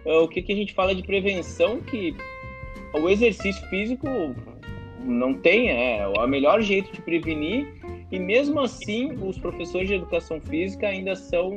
é, 0.05 0.19
o 0.19 0.27
que, 0.27 0.43
que 0.43 0.53
a 0.53 0.57
gente 0.57 0.75
fala 0.75 0.93
de 0.93 1.05
prevenção, 1.05 1.81
que 1.81 2.17
o 2.93 3.09
exercício 3.09 3.65
físico 3.69 4.09
não 5.05 5.35
tem, 5.35 5.71
é 5.71 6.05
o 6.05 6.27
melhor 6.27 6.61
jeito 6.62 6.93
de 6.93 7.01
prevenir, 7.01 7.73
e 8.11 8.19
mesmo 8.19 8.61
assim 8.61 9.12
os 9.12 9.38
professores 9.38 9.88
de 9.88 9.95
educação 9.95 10.41
física 10.41 10.88
ainda 10.88 11.15
são, 11.15 11.57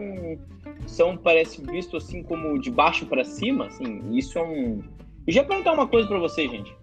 são 0.85 1.17
parece 1.17 1.63
visto 1.63 1.97
assim 1.97 2.21
como 2.21 2.59
de 2.59 2.69
baixo 2.69 3.07
para 3.07 3.23
cima, 3.23 3.65
assim, 3.65 4.01
isso 4.15 4.37
é 4.37 4.43
um... 4.43 4.83
E 5.27 5.31
já 5.31 5.43
perguntar 5.43 5.73
uma 5.73 5.87
coisa 5.87 6.07
para 6.07 6.19
vocês, 6.19 6.49
gente. 6.51 6.75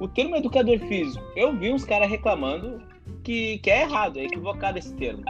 O 0.00 0.06
termo 0.06 0.36
educador 0.36 0.78
físico, 0.78 1.24
eu 1.34 1.52
vi 1.56 1.72
uns 1.72 1.84
caras 1.84 2.08
reclamando 2.08 2.80
que, 3.22 3.58
que 3.58 3.70
é 3.70 3.82
errado, 3.82 4.18
é 4.18 4.24
equivocado 4.24 4.78
esse 4.78 4.94
termo. 4.94 5.24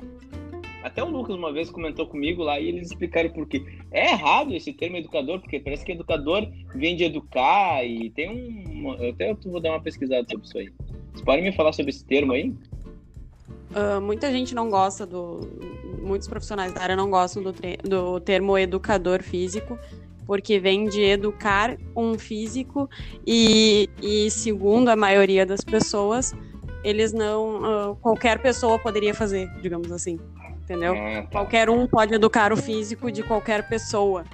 Até 0.82 1.02
o 1.02 1.08
Lucas 1.10 1.34
uma 1.34 1.52
vez 1.52 1.70
comentou 1.70 2.06
comigo 2.06 2.42
lá 2.42 2.60
e 2.60 2.68
eles 2.68 2.88
explicaram 2.88 3.30
por 3.30 3.46
quê. 3.46 3.64
É 3.90 4.12
errado 4.12 4.54
esse 4.54 4.72
termo 4.72 4.96
educador, 4.96 5.40
porque 5.40 5.58
parece 5.58 5.84
que 5.84 5.92
educador 5.92 6.46
vem 6.74 6.94
de 6.96 7.04
educar 7.04 7.84
e 7.84 8.10
tem 8.10 8.30
um. 8.30 8.94
Eu 8.94 9.10
até 9.10 9.34
vou 9.34 9.60
dar 9.60 9.70
uma 9.70 9.80
pesquisada 9.80 10.26
sobre 10.30 10.46
isso 10.46 10.58
aí. 10.58 10.70
Vocês 11.10 11.24
podem 11.24 11.42
me 11.42 11.52
falar 11.52 11.72
sobre 11.72 11.90
esse 11.90 12.04
termo 12.04 12.32
aí? 12.32 12.54
Uh, 13.70 14.00
muita 14.00 14.30
gente 14.30 14.54
não 14.54 14.70
gosta 14.70 15.04
do. 15.04 15.40
Muitos 16.00 16.28
profissionais 16.28 16.72
da 16.72 16.80
área 16.80 16.96
não 16.96 17.10
gostam 17.10 17.42
do, 17.42 17.52
do 17.82 18.20
termo 18.20 18.56
educador 18.56 19.22
físico, 19.22 19.76
porque 20.28 20.60
vem 20.60 20.88
de 20.88 21.02
educar 21.02 21.76
um 21.96 22.16
físico 22.16 22.88
e, 23.26 23.90
e 24.00 24.30
segundo 24.30 24.90
a 24.90 24.94
maioria 24.94 25.44
das 25.44 25.62
pessoas, 25.62 26.32
eles 26.84 27.12
não. 27.12 27.92
Uh, 27.92 27.96
qualquer 27.96 28.38
pessoa 28.40 28.78
poderia 28.78 29.12
fazer, 29.12 29.50
digamos 29.60 29.90
assim 29.90 30.20
entendeu? 30.68 30.94
Ah, 30.94 31.22
tá. 31.22 31.28
Qualquer 31.30 31.70
um 31.70 31.86
pode 31.86 32.14
educar 32.14 32.52
o 32.52 32.56
físico 32.56 33.10
de 33.10 33.22
qualquer 33.22 33.66
pessoa, 33.68 34.24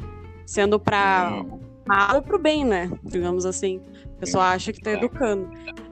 sendo 0.45 0.81
para 0.81 1.31
hum. 1.33 1.61
mal 1.87 2.17
ou 2.17 2.23
para 2.23 2.37
o 2.37 2.39
bem, 2.39 2.65
né? 2.65 2.91
Digamos 3.05 3.47
assim. 3.47 3.81
A 4.17 4.21
pessoa 4.21 4.45
acha 4.51 4.73
que 4.73 4.79
está 4.79 4.93
educando. 4.93 5.49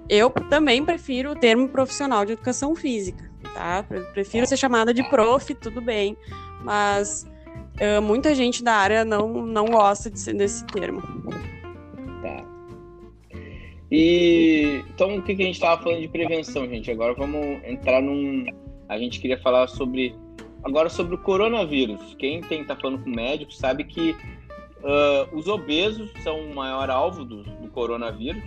eu 0.09 0.31
também 0.31 0.85
prefiro 0.85 1.33
o 1.33 1.37
termo 1.37 1.69
profissional 1.69 2.25
de 2.25 2.33
educação 2.33 2.75
física, 2.75 3.31
tá? 3.55 3.85
Prefiro 4.13 4.47
ser 4.47 4.57
chamada 4.57 4.93
de 4.93 5.03
prof, 5.05 5.55
tudo 5.55 5.81
bem, 5.81 6.17
mas 6.65 7.27
uh, 7.83 8.01
muita 8.01 8.35
gente 8.35 8.63
da 8.63 8.75
área 8.75 9.05
não, 9.05 9.45
não 9.45 9.67
gosta 9.67 10.11
de, 10.11 10.33
desse 10.33 10.65
termo. 10.67 11.03
Tá. 12.23 12.45
E 13.91 14.83
então 14.95 15.17
o 15.17 15.23
que, 15.23 15.35
que 15.35 15.43
a 15.43 15.47
gente 15.47 15.57
estava 15.57 15.83
falando 15.83 16.01
de 16.01 16.09
prevenção, 16.09 16.67
gente? 16.69 16.91
Agora 16.91 17.15
vamos 17.15 17.45
entrar 17.65 18.01
num. 18.01 18.47
A 18.89 18.99
gente 18.99 19.21
queria 19.21 19.39
falar 19.41 19.67
sobre 19.69 20.15
agora 20.63 20.89
sobre 20.89 21.15
o 21.15 21.19
coronavírus. 21.19 22.15
Quem 22.19 22.41
tem 22.41 22.65
tá 22.65 22.77
falando 22.77 23.03
com 23.03 23.11
médico 23.11 23.53
sabe 23.53 23.85
que 23.85 24.13
uh, 24.83 25.37
os 25.37 25.49
obesos 25.49 26.11
são 26.23 26.39
o 26.41 26.55
maior 26.55 26.89
alvo 26.91 27.25
do, 27.25 27.43
do, 27.43 27.69
coronavírus, 27.69 28.43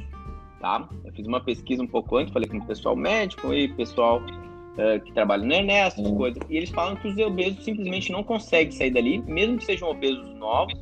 tá? 0.60 0.88
Eu 1.04 1.12
fiz 1.14 1.28
uma 1.28 1.42
pesquisa 1.42 1.82
um 1.82 1.88
pouco 1.88 2.18
antes, 2.18 2.34
falei 2.34 2.48
com 2.48 2.58
o 2.58 2.66
pessoal 2.66 2.96
médico 2.96 3.54
e 3.54 3.68
pessoal 3.74 4.22
uh, 4.78 5.00
que 5.04 5.12
trabalha 5.14 5.44
no 5.44 5.54
Enes, 5.54 5.76
essas 5.76 6.06
uhum. 6.06 6.16
coisas, 6.16 6.42
e 6.50 6.58
eles 6.58 6.70
falam 6.70 6.96
que 6.96 7.08
os 7.08 7.18
obesos 7.18 7.64
simplesmente 7.64 8.12
não 8.12 8.24
conseguem 8.24 8.72
sair 8.72 8.92
dali, 8.92 9.20
mesmo 9.20 9.58
que 9.58 9.66
sejam 9.66 9.90
obesos 9.90 10.34
novos. 10.36 10.76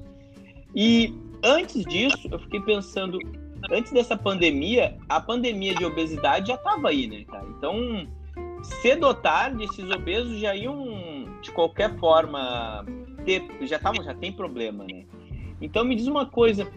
E 0.76 1.14
antes 1.44 1.84
disso, 1.86 2.28
eu 2.32 2.40
fiquei 2.40 2.60
pensando, 2.62 3.20
antes 3.72 3.92
dessa 3.92 4.18
pandemia, 4.18 4.98
a 5.10 5.20
pandemia 5.20 5.76
de 5.76 5.86
obesidade 5.86 6.48
já 6.48 6.56
estava 6.56 6.90
aí, 6.90 7.08
né, 7.08 7.24
cara? 7.26 7.46
Então, 7.58 8.08
cedo 8.82 9.08
ou 9.08 9.14
tarde, 9.14 9.64
esses 9.64 9.90
obesos 9.90 10.40
já 10.40 10.56
iam, 10.56 11.26
de 11.42 11.52
qualquer 11.52 11.98
forma, 12.00 12.86
ter, 13.26 13.44
já 13.62 13.78
estavam, 13.78 14.04
já 14.04 14.14
tem 14.14 14.32
problema, 14.32 14.84
né? 14.84 15.06
Então, 15.62 15.86
me 15.86 15.96
diz 15.96 16.08
uma 16.08 16.26
coisa, 16.26 16.68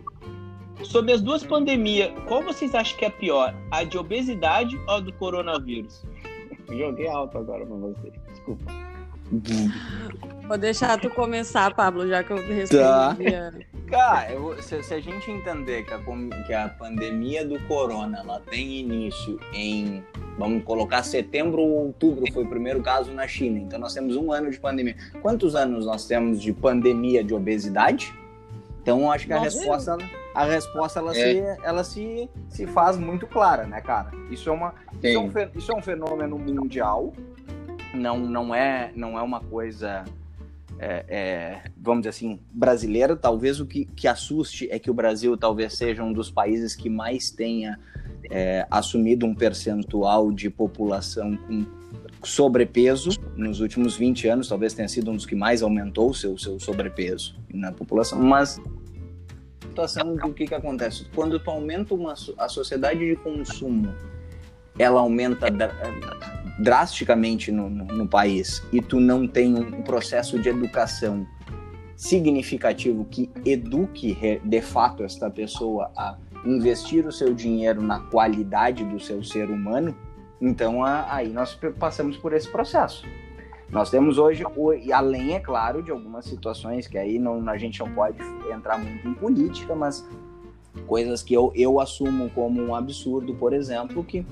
sobre 0.85 1.13
as 1.13 1.23
duas 1.23 1.43
pandemias, 1.43 2.13
qual 2.27 2.43
vocês 2.43 2.75
acham 2.75 2.97
que 2.99 3.05
é 3.05 3.11
pior, 3.11 3.55
a 3.71 3.83
de 3.83 3.97
obesidade 3.97 4.77
ou 4.87 4.95
a 4.95 5.01
do 5.01 5.13
coronavírus? 5.15 6.05
Joguei 6.69 7.09
alto 7.09 7.39
agora 7.39 7.65
pra 7.65 7.77
vocês, 7.77 8.13
desculpa. 8.29 8.65
Vou 10.47 10.57
deixar 10.57 11.01
tu 11.01 11.11
começar, 11.11 11.75
Pablo, 11.75 12.07
já 12.07 12.23
que 12.23 12.33
eu 12.33 12.37
respondi. 12.37 12.83
Tá. 12.83 13.17
Cara, 13.89 14.33
eu, 14.33 14.61
se, 14.63 14.83
se, 14.83 14.95
a 14.95 15.01
gente 15.01 15.31
entender 15.31 15.85
que 15.85 15.93
a, 15.93 16.01
que 16.47 16.53
a 16.53 16.69
pandemia 16.69 17.45
do 17.45 17.59
corona 17.67 18.19
ela 18.19 18.41
tem 18.41 18.81
início 18.81 19.39
em, 19.53 20.03
vamos 20.39 20.65
colocar 20.65 21.03
setembro 21.03 21.61
ou 21.61 21.87
outubro, 21.87 22.25
foi 22.33 22.45
o 22.45 22.49
primeiro 22.49 22.83
caso 22.83 23.13
na 23.13 23.27
China. 23.27 23.59
Então 23.59 23.79
nós 23.79 23.95
temos 23.95 24.17
um 24.17 24.33
ano 24.33 24.51
de 24.51 24.59
pandemia. 24.59 24.97
Quantos 25.23 25.55
anos 25.55 25.87
nós 25.87 26.07
temos 26.07 26.41
de 26.41 26.53
pandemia 26.53 27.23
de 27.23 27.35
obesidade? 27.35 28.13
Então 28.83 29.11
acho 29.11 29.27
que 29.27 29.33
a 29.33 29.41
resposta, 29.41 29.97
a 30.37 30.45
resposta 30.45 30.99
ela, 31.01 31.13
é. 31.13 31.15
se, 31.15 31.61
ela 31.63 31.83
se, 31.83 32.31
se 32.51 32.67
faz 32.67 32.99
muito 32.99 33.27
clara, 33.27 33.67
né, 33.67 33.81
cara? 33.81 34.11
Isso 34.31 34.51
é, 34.51 34.53
uma, 34.53 34.75
isso 35.03 35.07
é, 35.07 35.19
um, 35.19 35.59
isso 35.59 35.73
é 35.73 35.75
um 35.75 35.81
fenômeno 35.81 36.39
mundial, 36.39 37.11
não, 37.95 38.19
não, 38.19 38.55
é, 38.55 38.93
não 38.95 39.19
é 39.19 39.23
uma 39.23 39.41
coisa 39.41 40.05
é, 40.79 41.05
é, 41.09 41.71
vamos 41.81 42.03
dizer 42.03 42.11
assim, 42.11 42.39
brasileira. 42.53 43.17
Talvez 43.17 43.61
o 43.61 43.67
que, 43.67 43.87
que 43.87 44.07
assuste 44.07 44.69
é 44.71 44.79
que 44.79 44.91
o 44.91 44.95
Brasil 44.95 45.39
talvez 45.39 45.73
seja 45.73 46.05
um 46.05 46.13
dos 46.13 46.31
países 46.31 46.77
que 46.77 46.91
mais 46.91 47.31
tenha 47.31 47.79
é, 48.31 48.67
assumido 48.71 49.25
um 49.25 49.35
percentual 49.35 50.31
de 50.31 50.51
população 50.51 51.35
com 51.47 51.65
sobrepeso 52.23 53.11
nos 53.37 53.61
últimos 53.61 53.97
20 53.97 54.29
anos, 54.29 54.49
talvez 54.49 54.75
tenha 54.75 54.89
sido 54.89 55.11
um 55.11 55.15
dos 55.17 55.25
que 55.25 55.35
mais 55.35 55.63
aumentou 55.63 56.11
o 56.11 56.15
seu, 56.15 56.37
seu 56.37 56.59
sobrepeso 56.59 57.37
na 57.49 57.73
população, 57.73 58.21
mas 58.21 58.61
situação 59.77 60.17
do 60.17 60.33
que, 60.33 60.47
que 60.47 60.55
acontece? 60.55 61.07
Quando 61.15 61.39
tu 61.39 61.51
aumenta 61.51 61.95
uma, 61.95 62.15
a 62.39 62.49
sociedade 62.49 63.01
de 63.01 63.17
consumo, 63.17 63.95
ela 64.79 65.01
aumenta 65.01 65.49
drasticamente 66.59 67.53
no, 67.53 67.69
no, 67.69 67.85
no, 67.85 68.09
país 68.09 68.63
e 68.73 68.81
tu 68.81 68.99
não 68.99 69.27
tem 69.27 69.55
um 69.55 69.83
processo 69.83 70.39
de 70.39 70.49
educação 70.49 71.27
significativo 71.95 73.05
que 73.05 73.31
eduque 73.45 74.41
de 74.43 74.61
fato 74.63 75.03
esta 75.03 75.31
pessoa 75.31 75.91
a 75.97 76.17
investir 76.45 77.07
o 77.07 77.13
seu 77.13 77.35
dinheiro 77.35 77.83
na 77.83 78.01
qualidade 78.01 78.85
do 78.85 79.01
seu 79.01 79.23
ser 79.23 79.51
humano, 79.51 79.97
então 80.41 80.85
aí 80.85 81.29
nós 81.29 81.59
passamos 81.79 82.17
por 82.17 82.33
esse 82.33 82.49
processo. 82.49 83.05
Nós 83.71 83.91
temos 83.91 84.17
hoje, 84.17 84.45
além, 84.93 85.35
é 85.35 85.41
claro, 85.41 85.83
de 85.83 85.91
algumas 85.91 86.25
situações 86.25 86.87
que 86.87 86.97
aí 86.97 87.19
não, 87.19 87.49
a 87.49 87.59
gente 87.59 87.81
não 87.81 87.93
pode 87.93 88.19
entrar 88.53 88.79
muito 88.79 89.07
em 89.07 89.15
política, 89.15 89.75
mas 89.75 90.07
coisas 90.87 91.23
que 91.23 91.35
eu, 91.35 91.53
eu 91.55 91.81
assumo 91.81 92.31
como 92.31 92.63
um 92.63 92.75
absurdo, 92.75 93.35
por 93.35 93.53
exemplo, 93.53 94.05
que 94.05 94.25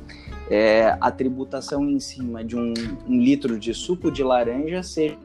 é, 0.49 0.97
a 1.01 1.11
tributação 1.11 1.89
em 1.89 1.99
cima 1.99 2.45
de 2.45 2.57
um, 2.57 2.73
um, 3.09 3.19
litro 3.19 3.59
de 3.59 3.75
suco 3.75 4.11
de 4.11 4.23
laranja 4.23 4.83
seja 4.83 5.19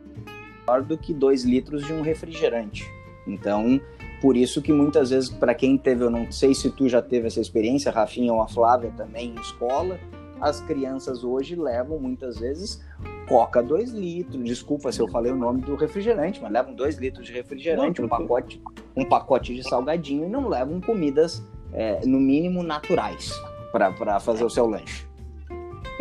maior 0.68 0.82
do 0.82 0.98
que 0.98 1.14
dois 1.14 1.44
litros 1.44 1.86
de 1.86 1.94
um 1.94 2.02
refrigerante. 2.02 2.90
Então, 3.28 3.80
por 4.22 4.36
isso 4.36 4.62
que 4.62 4.74
muitas 4.74 5.12
vezes, 5.12 5.30
para 5.30 5.54
quem 5.54 5.78
teve, 5.78 6.04
eu 6.04 6.10
não 6.10 6.32
sei 6.32 6.56
se 6.56 6.70
tu 6.72 6.90
já 6.90 7.02
teve 7.02 7.28
essa 7.28 7.40
experiência, 7.40 7.92
Rafinha 7.92 8.34
ou 8.34 8.42
a 8.42 8.48
Flávia 8.48 8.92
também 8.98 9.34
em 9.36 9.40
escola, 9.40 10.00
as 10.42 10.62
crianças 10.62 11.24
hoje 11.24 11.56
levam 11.56 12.00
muitas 12.00 12.40
vezes 12.40 12.84
Coca 13.28 13.62
2 13.62 13.92
litros, 13.92 14.44
desculpa 14.44 14.92
se 14.92 15.00
eu 15.00 15.08
falei 15.08 15.32
o 15.32 15.36
nome 15.36 15.62
do 15.62 15.76
refrigerante, 15.76 16.42
mas 16.42 16.52
levam 16.52 16.74
2 16.74 16.98
litros 16.98 17.28
de 17.28 17.34
refrigerante, 17.34 18.02
um 18.02 18.08
pacote, 18.08 18.60
um 18.96 19.06
pacote 19.06 19.54
de 19.54 19.62
salgadinho 19.64 20.26
e 20.26 20.30
não 20.30 20.48
levam 20.48 20.82
comidas, 20.82 21.44
é, 21.72 22.04
no 22.06 22.20
mínimo, 22.20 22.64
naturais 22.64 23.32
para 23.72 24.20
fazer 24.20 24.44
o 24.44 24.50
seu 24.50 24.66
lanche. 24.66 25.08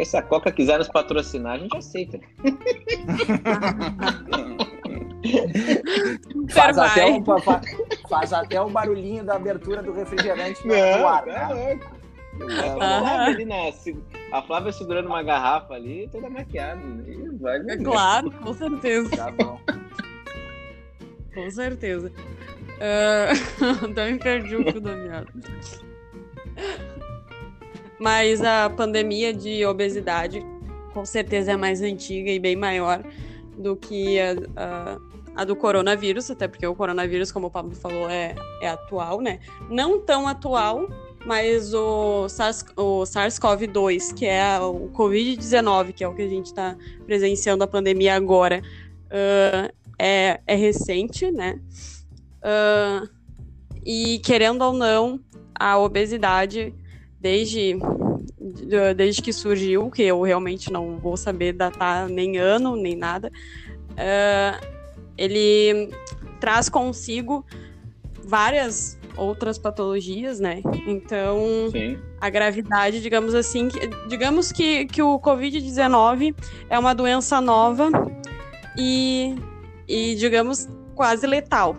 Se 0.03 0.17
a 0.17 0.23
Coca 0.23 0.51
quiser 0.51 0.79
nos 0.79 0.89
patrocinar, 0.89 1.57
a 1.57 1.59
gente 1.59 1.77
aceita. 1.77 2.19
faz, 6.49 6.79
até 6.79 7.05
um, 7.05 7.23
faz 8.09 8.33
até 8.33 8.59
o 8.61 8.71
barulhinho 8.71 9.25
da 9.25 9.35
abertura 9.35 9.83
do 9.83 9.93
refrigerante 9.93 10.65
no 10.67 10.75
ar, 10.75 11.25
tá 11.25 11.55
né? 11.55 11.79
A 14.33 14.43
Flávia 14.43 14.73
segurando 14.73 15.07
uma 15.07 15.23
garrafa 15.23 15.75
ali, 15.75 16.09
toda 16.11 16.29
maquiada. 16.29 16.81
Né? 16.81 17.31
Vai 17.41 17.59
é 17.69 17.77
claro, 17.77 18.31
com 18.31 18.53
certeza. 18.55 19.17
Tá 19.17 19.31
bom. 19.31 19.61
Com 21.35 21.51
certeza. 21.51 22.13
Uh, 22.79 23.85
até 23.91 24.11
me 24.11 24.19
perdi 24.19 24.57
o 24.57 24.71
fio 24.71 24.81
da 24.81 24.95
meada. 24.95 25.27
Mas 27.99 28.43
a 28.43 28.71
pandemia 28.71 29.33
de 29.33 29.65
obesidade 29.65 30.45
com 30.93 31.05
certeza 31.05 31.53
é 31.53 31.57
mais 31.57 31.83
antiga 31.83 32.31
e 32.31 32.39
bem 32.39 32.57
maior 32.57 33.03
do 33.57 33.77
que 33.77 34.19
a, 34.21 34.35
a, 34.57 34.99
a, 35.37 35.45
do 35.45 35.57
coronavírus, 35.57 36.31
até 36.31 36.47
porque 36.47 36.67
o 36.67 36.75
coronavírus, 36.75 37.33
como 37.33 37.49
o 37.49 37.51
Pablo 37.51 37.75
falou, 37.75 38.09
é, 38.09 38.35
é 38.61 38.69
atual, 38.69 39.21
né? 39.21 39.41
Não 39.69 40.01
tão 40.01 40.29
atual, 40.29 40.89
mas 41.29 41.75
o, 41.75 42.27
SARS, 42.27 42.65
o 42.75 43.03
SARS-CoV-2, 43.03 44.15
que 44.15 44.25
é 44.25 44.59
o 44.59 44.89
Covid-19, 44.95 45.93
que 45.93 46.03
é 46.03 46.09
o 46.09 46.15
que 46.15 46.23
a 46.23 46.29
gente 46.29 46.47
está 46.47 46.75
presenciando 47.05 47.63
a 47.63 47.67
pandemia 47.67 48.15
agora, 48.15 48.63
uh, 49.09 49.71
é, 49.99 50.41
é 50.47 50.55
recente, 50.55 51.31
né? 51.31 51.61
Uh, 52.41 53.07
e 53.85 54.21
querendo 54.21 54.63
ou 54.63 54.73
não, 54.73 55.21
a 55.55 55.79
obesidade 55.79 56.75
desde, 57.21 57.77
desde 58.97 59.21
que 59.21 59.33
surgiu, 59.33 59.91
que 59.91 60.05
eu 60.05 60.23
realmente 60.23 60.73
não 60.73 60.97
vou 60.97 61.15
saber 61.15 61.53
datar 61.53 62.09
nem 62.09 62.39
ano, 62.39 62.75
nem 62.75 62.97
nada, 62.97 63.31
uh, 63.91 64.67
ele 65.19 65.91
traz 66.41 66.71
consigo 66.71 67.45
várias 68.25 68.98
outras 69.19 69.59
patologias, 69.59 70.41
né? 70.41 70.63
Então, 70.87 71.69
Sim. 71.71 71.99
a 72.21 72.31
gravidade, 72.31 73.01
digamos 73.01 73.35
assim, 73.35 73.69
que, 73.69 73.87
digamos 74.09 74.53
que, 74.53 74.87
que 74.87 75.03
o 75.03 75.19
Covid-19 75.19 76.35
é 76.71 76.79
uma 76.79 76.95
doença 76.95 77.41
nova 77.41 77.91
e, 78.77 79.35
e, 79.87 80.15
digamos, 80.15 80.69
quase 80.95 81.27
letal, 81.27 81.77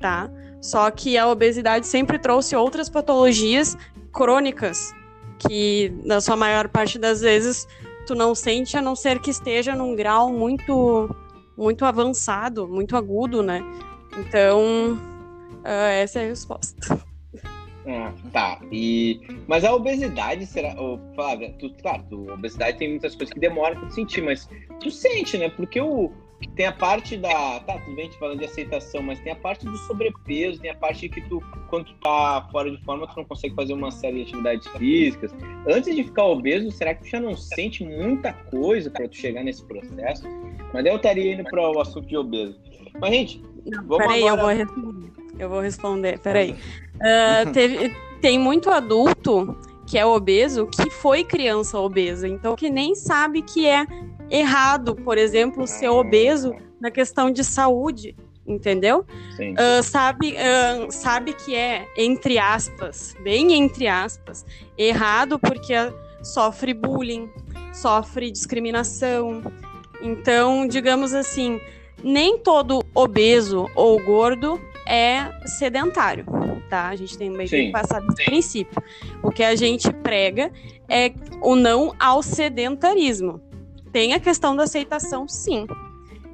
tá? 0.00 0.30
Só 0.60 0.90
que 0.90 1.16
a 1.16 1.26
obesidade 1.26 1.86
sempre 1.86 2.18
trouxe 2.18 2.54
outras 2.54 2.88
patologias 2.88 3.76
crônicas 4.12 4.92
que, 5.38 5.92
na 6.04 6.20
sua 6.20 6.36
maior 6.36 6.68
parte 6.68 6.98
das 6.98 7.20
vezes, 7.20 7.66
tu 8.06 8.14
não 8.14 8.34
sente 8.34 8.76
a 8.76 8.82
não 8.82 8.96
ser 8.96 9.20
que 9.20 9.30
esteja 9.30 9.74
num 9.74 9.94
grau 9.94 10.32
muito, 10.32 11.14
muito 11.56 11.84
avançado, 11.84 12.66
muito 12.66 12.96
agudo, 12.96 13.42
né? 13.42 13.62
Então, 14.18 14.98
uh, 15.64 16.02
essa 16.02 16.20
é 16.20 16.24
a 16.24 16.28
resposta. 16.28 17.08
Ah, 17.86 18.12
tá. 18.32 18.60
E... 18.70 19.20
Mas 19.46 19.64
a 19.64 19.74
obesidade, 19.74 20.44
será. 20.44 20.74
Oh, 20.78 20.98
Flávia, 21.14 21.54
tu, 21.58 21.72
claro, 21.80 22.04
tu, 22.10 22.30
a 22.30 22.34
obesidade 22.34 22.76
tem 22.76 22.90
muitas 22.90 23.14
coisas 23.14 23.32
que 23.32 23.40
demoram 23.40 23.76
pra 23.76 23.88
tu 23.88 23.94
sentir, 23.94 24.22
mas 24.22 24.48
tu 24.80 24.90
sente, 24.90 25.38
né? 25.38 25.48
Porque 25.48 25.80
o, 25.80 26.12
tem 26.54 26.66
a 26.66 26.72
parte 26.72 27.16
da. 27.16 27.60
Tá, 27.60 27.78
tudo 27.78 27.96
bem, 27.96 28.04
a 28.04 28.08
gente 28.08 28.18
falando 28.18 28.38
de 28.38 28.44
aceitação, 28.44 29.02
mas 29.02 29.18
tem 29.20 29.32
a 29.32 29.36
parte 29.36 29.64
do 29.64 29.76
sobrepeso, 29.78 30.60
tem 30.60 30.70
a 30.70 30.74
parte 30.74 31.08
que 31.08 31.20
tu, 31.22 31.42
quando 31.68 31.86
tu 31.86 31.94
tá 31.94 32.46
fora 32.52 32.70
de 32.70 32.76
forma, 32.84 33.06
tu 33.06 33.16
não 33.16 33.24
consegue 33.24 33.54
fazer 33.54 33.72
uma 33.72 33.90
série 33.90 34.16
de 34.16 34.30
atividades 34.30 34.68
físicas. 34.68 35.34
Antes 35.66 35.96
de 35.96 36.04
ficar 36.04 36.24
obeso, 36.24 36.70
será 36.70 36.94
que 36.94 37.04
tu 37.04 37.08
já 37.08 37.20
não 37.20 37.36
sente 37.36 37.84
muita 37.84 38.32
coisa 38.32 38.90
para 38.90 39.08
tu 39.08 39.16
chegar 39.16 39.42
nesse 39.42 39.64
processo? 39.64 40.24
Mas 40.72 40.86
eu 40.86 40.96
estaria 40.96 41.32
indo 41.32 41.44
para 41.44 41.70
o 41.70 41.80
assunto 41.80 42.06
de 42.06 42.16
obeso. 42.16 42.58
Mas, 43.00 43.10
gente, 43.10 43.42
vamos 43.86 43.98
Peraí, 43.98 44.28
agora... 44.28 44.54
eu 44.58 44.66
vou 44.66 44.82
responder. 44.82 45.27
Eu 45.38 45.48
vou 45.48 45.60
responder, 45.60 46.18
peraí. 46.18 46.52
Uh, 46.96 47.50
teve, 47.52 47.94
tem 48.20 48.38
muito 48.38 48.70
adulto 48.70 49.56
que 49.86 49.96
é 49.96 50.04
obeso 50.04 50.66
que 50.66 50.90
foi 50.90 51.24
criança 51.24 51.78
obesa, 51.78 52.28
então 52.28 52.54
que 52.54 52.68
nem 52.68 52.94
sabe 52.94 53.40
que 53.40 53.66
é 53.66 53.86
errado, 54.30 54.94
por 54.94 55.16
exemplo, 55.16 55.66
ser 55.66 55.88
obeso 55.88 56.54
na 56.78 56.90
questão 56.90 57.30
de 57.30 57.42
saúde, 57.42 58.14
entendeu? 58.46 59.06
Uh, 59.38 59.82
sabe, 59.82 60.34
uh, 60.34 60.92
sabe 60.92 61.32
que 61.32 61.54
é, 61.54 61.86
entre 61.96 62.38
aspas, 62.38 63.16
bem 63.22 63.54
entre 63.54 63.88
aspas, 63.88 64.44
errado 64.76 65.38
porque 65.38 65.74
sofre 66.22 66.74
bullying, 66.74 67.30
sofre 67.72 68.30
discriminação. 68.30 69.42
Então, 70.02 70.68
digamos 70.68 71.14
assim, 71.14 71.60
nem 72.02 72.38
todo 72.38 72.84
obeso 72.94 73.68
ou 73.74 74.00
gordo 74.02 74.60
é 74.88 75.30
sedentário, 75.46 76.24
tá? 76.70 76.88
A 76.88 76.96
gente 76.96 77.18
tem 77.18 77.28
meio 77.28 77.48
que 77.48 77.70
passar 77.70 78.00
desse 78.00 78.24
princípio. 78.24 78.82
O 79.22 79.30
que 79.30 79.44
a 79.44 79.54
gente 79.54 79.92
prega 79.92 80.50
é 80.88 81.12
o 81.42 81.54
não 81.54 81.94
ao 81.98 82.22
sedentarismo. 82.22 83.40
Tem 83.92 84.14
a 84.14 84.20
questão 84.20 84.56
da 84.56 84.64
aceitação, 84.64 85.28
sim. 85.28 85.66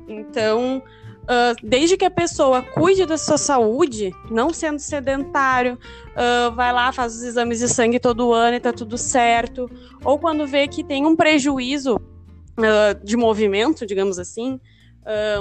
Então, 0.09 0.83
uh, 1.23 1.67
desde 1.67 1.97
que 1.97 2.05
a 2.05 2.11
pessoa 2.11 2.63
cuide 2.63 3.05
da 3.05 3.19
sua 3.19 3.39
saúde, 3.39 4.15
não 4.31 4.53
sendo 4.53 4.79
sedentário, 4.79 5.75
uh, 5.75 6.55
vai 6.55 6.73
lá, 6.73 6.93
faz 6.93 7.17
os 7.17 7.23
exames 7.25 7.59
de 7.59 7.69
sangue 7.69 7.99
todo 7.99 8.33
ano 8.33 8.57
e 8.57 8.61
tá 8.61 8.73
tudo 8.73 8.97
certo, 8.97 9.69
ou 10.05 10.19
quando 10.19 10.47
vê 10.47 10.69
que 10.69 10.85
tem 10.85 11.05
um 11.05 11.17
prejuízo 11.17 11.97
uh, 11.97 13.05
de 13.05 13.17
movimento, 13.17 13.85
digamos 13.85 14.19
assim, 14.19 14.61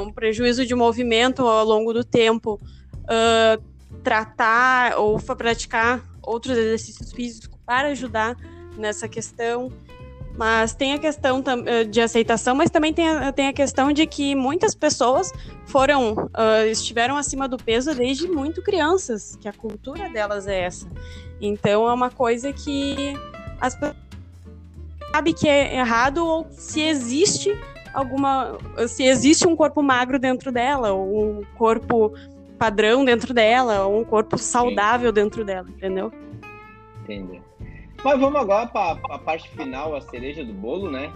um 0.02 0.12
prejuízo 0.12 0.66
de 0.66 0.76
movimento 0.76 1.48
ao 1.48 1.64
longo 1.64 1.94
do 1.94 2.04
tempo, 2.04 2.60
uh, 3.04 3.62
tratar 4.04 4.98
ou 4.98 5.20
praticar 5.20 6.02
outros 6.22 6.58
exercícios 6.58 7.12
físicos 7.12 7.60
para 7.66 7.90
ajudar 7.90 8.36
nessa 8.78 9.08
questão. 9.08 9.72
Mas 10.36 10.74
tem 10.74 10.94
a 10.94 10.98
questão 10.98 11.44
de 11.92 12.02
aceitação, 12.02 12.56
mas 12.56 12.72
também 12.72 12.92
tem 12.92 13.08
a, 13.08 13.32
tem 13.32 13.48
a 13.50 13.54
questão 13.54 13.92
de 13.94 14.08
que 14.08 14.34
muitas 14.34 14.74
pessoas 14.74 15.32
foram, 15.68 16.14
uh, 16.14 16.66
estiveram 16.72 17.16
acima 17.16 17.48
do 17.48 17.56
peso 17.56 17.94
desde 17.94 18.28
muito 18.28 18.60
crianças, 18.64 19.38
que 19.40 19.48
a 19.48 19.54
cultura 19.54 20.10
delas 20.10 20.48
é 20.48 20.62
essa. 20.62 20.88
Então 21.40 21.88
é 21.88 21.94
uma 21.94 22.10
coisa 22.10 22.52
que 22.52 23.14
as 23.62 23.76
pessoas 23.76 23.96
sabem 25.12 25.34
que 25.36 25.48
é 25.48 25.76
errado 25.76 26.26
ou 26.26 26.48
se 26.50 26.82
existe 26.82 27.56
alguma, 27.94 28.58
se 28.88 29.04
existe 29.04 29.48
um 29.48 29.56
corpo 29.56 29.84
magro 29.84 30.18
dentro 30.18 30.52
dela, 30.52 30.92
ou 30.92 31.40
um 31.40 31.44
corpo 31.56 32.14
padrão 32.64 33.04
dentro 33.04 33.34
dela, 33.34 33.86
ou 33.86 34.00
um 34.00 34.06
corpo 34.06 34.38
saudável 34.38 35.12
dentro 35.12 35.44
dela, 35.44 35.68
entendeu? 35.68 36.14
Entendi. 37.02 37.42
Mas 38.02 38.18
vamos 38.18 38.40
agora 38.40 38.68
para 38.68 38.98
a 39.10 39.20
parte 39.20 39.50
final, 39.50 39.94
a 39.94 40.00
cereja 40.00 40.46
do 40.46 40.54
bolo, 40.54 40.90
né? 40.90 41.12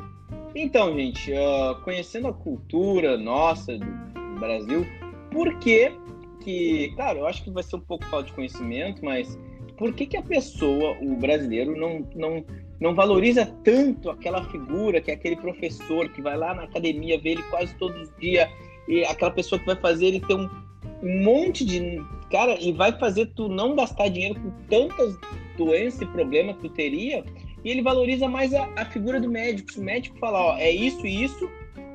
Então, 0.53 0.93
gente, 0.93 1.31
uh, 1.31 1.81
conhecendo 1.85 2.27
a 2.27 2.33
cultura 2.33 3.15
nossa 3.17 3.77
do 3.77 4.39
Brasil, 4.41 4.85
por 5.31 5.57
que 5.59 5.93
que, 6.41 6.91
claro, 6.97 7.19
eu 7.19 7.27
acho 7.27 7.41
que 7.45 7.49
vai 7.49 7.63
ser 7.63 7.77
um 7.77 7.81
pouco 7.81 8.03
falta 8.07 8.25
de 8.27 8.33
conhecimento, 8.33 9.03
mas 9.05 9.39
por 9.77 9.93
que 9.93 10.05
que 10.05 10.17
a 10.17 10.21
pessoa, 10.21 10.97
o 11.01 11.15
brasileiro, 11.15 11.77
não, 11.77 12.05
não, 12.13 12.45
não 12.77 12.93
valoriza 12.93 13.45
tanto 13.63 14.09
aquela 14.09 14.43
figura 14.49 14.99
que 14.99 15.11
é 15.11 15.13
aquele 15.13 15.37
professor 15.37 16.09
que 16.09 16.21
vai 16.21 16.35
lá 16.35 16.53
na 16.53 16.63
academia, 16.63 17.17
vê 17.17 17.29
ele 17.31 17.43
quase 17.43 17.73
todos 17.75 18.01
os 18.01 18.17
dias, 18.17 18.49
e 18.85 19.05
aquela 19.05 19.31
pessoa 19.31 19.57
que 19.57 19.65
vai 19.65 19.77
fazer 19.77 20.07
ele 20.07 20.19
ter 20.19 20.33
um, 20.33 20.66
um 21.01 21.23
monte 21.23 21.65
de. 21.65 22.01
Cara, 22.31 22.59
e 22.59 22.71
vai 22.71 22.91
fazer 22.97 23.27
tu 23.35 23.47
não 23.47 23.75
gastar 23.75 24.09
dinheiro 24.09 24.39
com 24.39 24.51
tantas 24.69 25.17
doenças 25.57 26.01
e 26.01 26.05
problemas 26.05 26.55
que 26.57 26.63
tu 26.63 26.69
teria. 26.69 27.23
E 27.63 27.69
ele 27.69 27.81
valoriza 27.81 28.27
mais 28.27 28.53
a, 28.53 28.67
a 28.75 28.85
figura 28.85 29.19
do 29.19 29.29
médico. 29.29 29.71
Se 29.71 29.79
o 29.79 29.83
médico 29.83 30.17
falar, 30.19 30.45
ó, 30.45 30.57
é 30.57 30.69
isso 30.71 31.05
e 31.05 31.23
isso, 31.23 31.49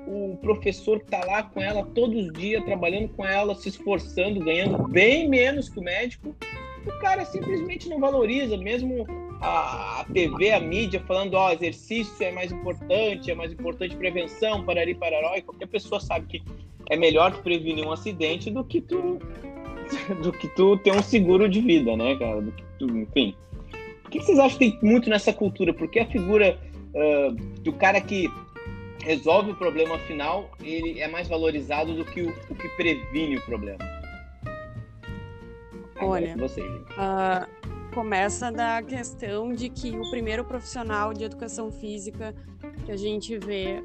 o 0.06 0.36
professor 0.40 1.00
tá 1.00 1.24
lá 1.24 1.42
com 1.42 1.60
ela 1.60 1.84
todos 1.94 2.26
os 2.26 2.32
dias, 2.32 2.64
trabalhando 2.64 3.08
com 3.10 3.24
ela, 3.24 3.54
se 3.54 3.68
esforçando, 3.68 4.40
ganhando 4.40 4.88
bem 4.88 5.28
menos 5.28 5.68
que 5.68 5.78
o 5.78 5.82
médico, 5.82 6.34
o 6.86 6.98
cara 7.00 7.24
simplesmente 7.24 7.88
não 7.88 8.00
valoriza, 8.00 8.56
mesmo 8.56 9.06
a, 9.40 10.04
TV, 10.12 10.52
a 10.52 10.60
mídia 10.60 11.00
falando, 11.06 11.34
ó, 11.34 11.52
exercício 11.52 12.14
é 12.24 12.32
mais 12.32 12.52
importante, 12.52 13.30
é 13.30 13.34
mais 13.34 13.52
importante 13.52 13.96
prevenção, 13.96 14.64
parari, 14.64 14.94
pararó, 14.94 15.34
e 15.36 15.42
qualquer 15.42 15.66
pessoa 15.66 16.00
sabe 16.00 16.26
que 16.26 16.42
é 16.92 16.96
melhor 16.96 17.32
tu 17.32 17.38
prevenir 17.42 17.86
um 17.86 17.92
acidente 17.92 18.50
do 18.50 18.62
que 18.62 18.78
tu 18.78 19.18
do 20.22 20.30
que 20.30 20.46
tu 20.48 20.76
ter 20.76 20.92
um 20.92 21.02
seguro 21.02 21.48
de 21.48 21.60
vida, 21.60 21.96
né, 21.96 22.16
cara? 22.16 22.42
Do 22.42 22.52
que 22.52 22.62
tu, 22.78 22.86
enfim. 22.98 23.34
O 24.04 24.10
que 24.10 24.20
vocês 24.20 24.38
acham 24.38 24.58
que 24.58 24.70
tem 24.72 24.90
muito 24.90 25.08
nessa 25.08 25.32
cultura? 25.32 25.72
Porque 25.72 26.00
a 26.00 26.06
figura 26.06 26.58
uh, 26.94 27.32
do 27.62 27.72
cara 27.72 27.98
que 27.98 28.30
resolve 29.02 29.52
o 29.52 29.56
problema 29.56 29.98
final, 30.00 30.50
ele 30.62 31.00
é 31.00 31.08
mais 31.08 31.28
valorizado 31.28 31.94
do 31.94 32.04
que 32.04 32.20
o, 32.20 32.28
o 32.50 32.54
que 32.54 32.68
previne 32.76 33.38
o 33.38 33.40
problema. 33.40 33.78
Agora 35.96 36.24
Olha, 36.24 36.36
você, 36.36 36.60
uh, 36.60 37.92
começa 37.94 38.52
da 38.52 38.82
questão 38.82 39.52
de 39.52 39.70
que 39.70 39.96
o 39.96 40.10
primeiro 40.10 40.44
profissional 40.44 41.14
de 41.14 41.24
educação 41.24 41.72
física 41.72 42.34
que 42.84 42.92
a 42.92 42.96
gente 42.96 43.38
vê 43.38 43.82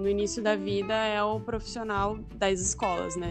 no 0.00 0.08
início 0.08 0.42
da 0.42 0.56
vida 0.56 0.94
é 0.94 1.22
o 1.22 1.40
profissional 1.40 2.18
das 2.34 2.60
escolas, 2.60 3.16
né? 3.16 3.30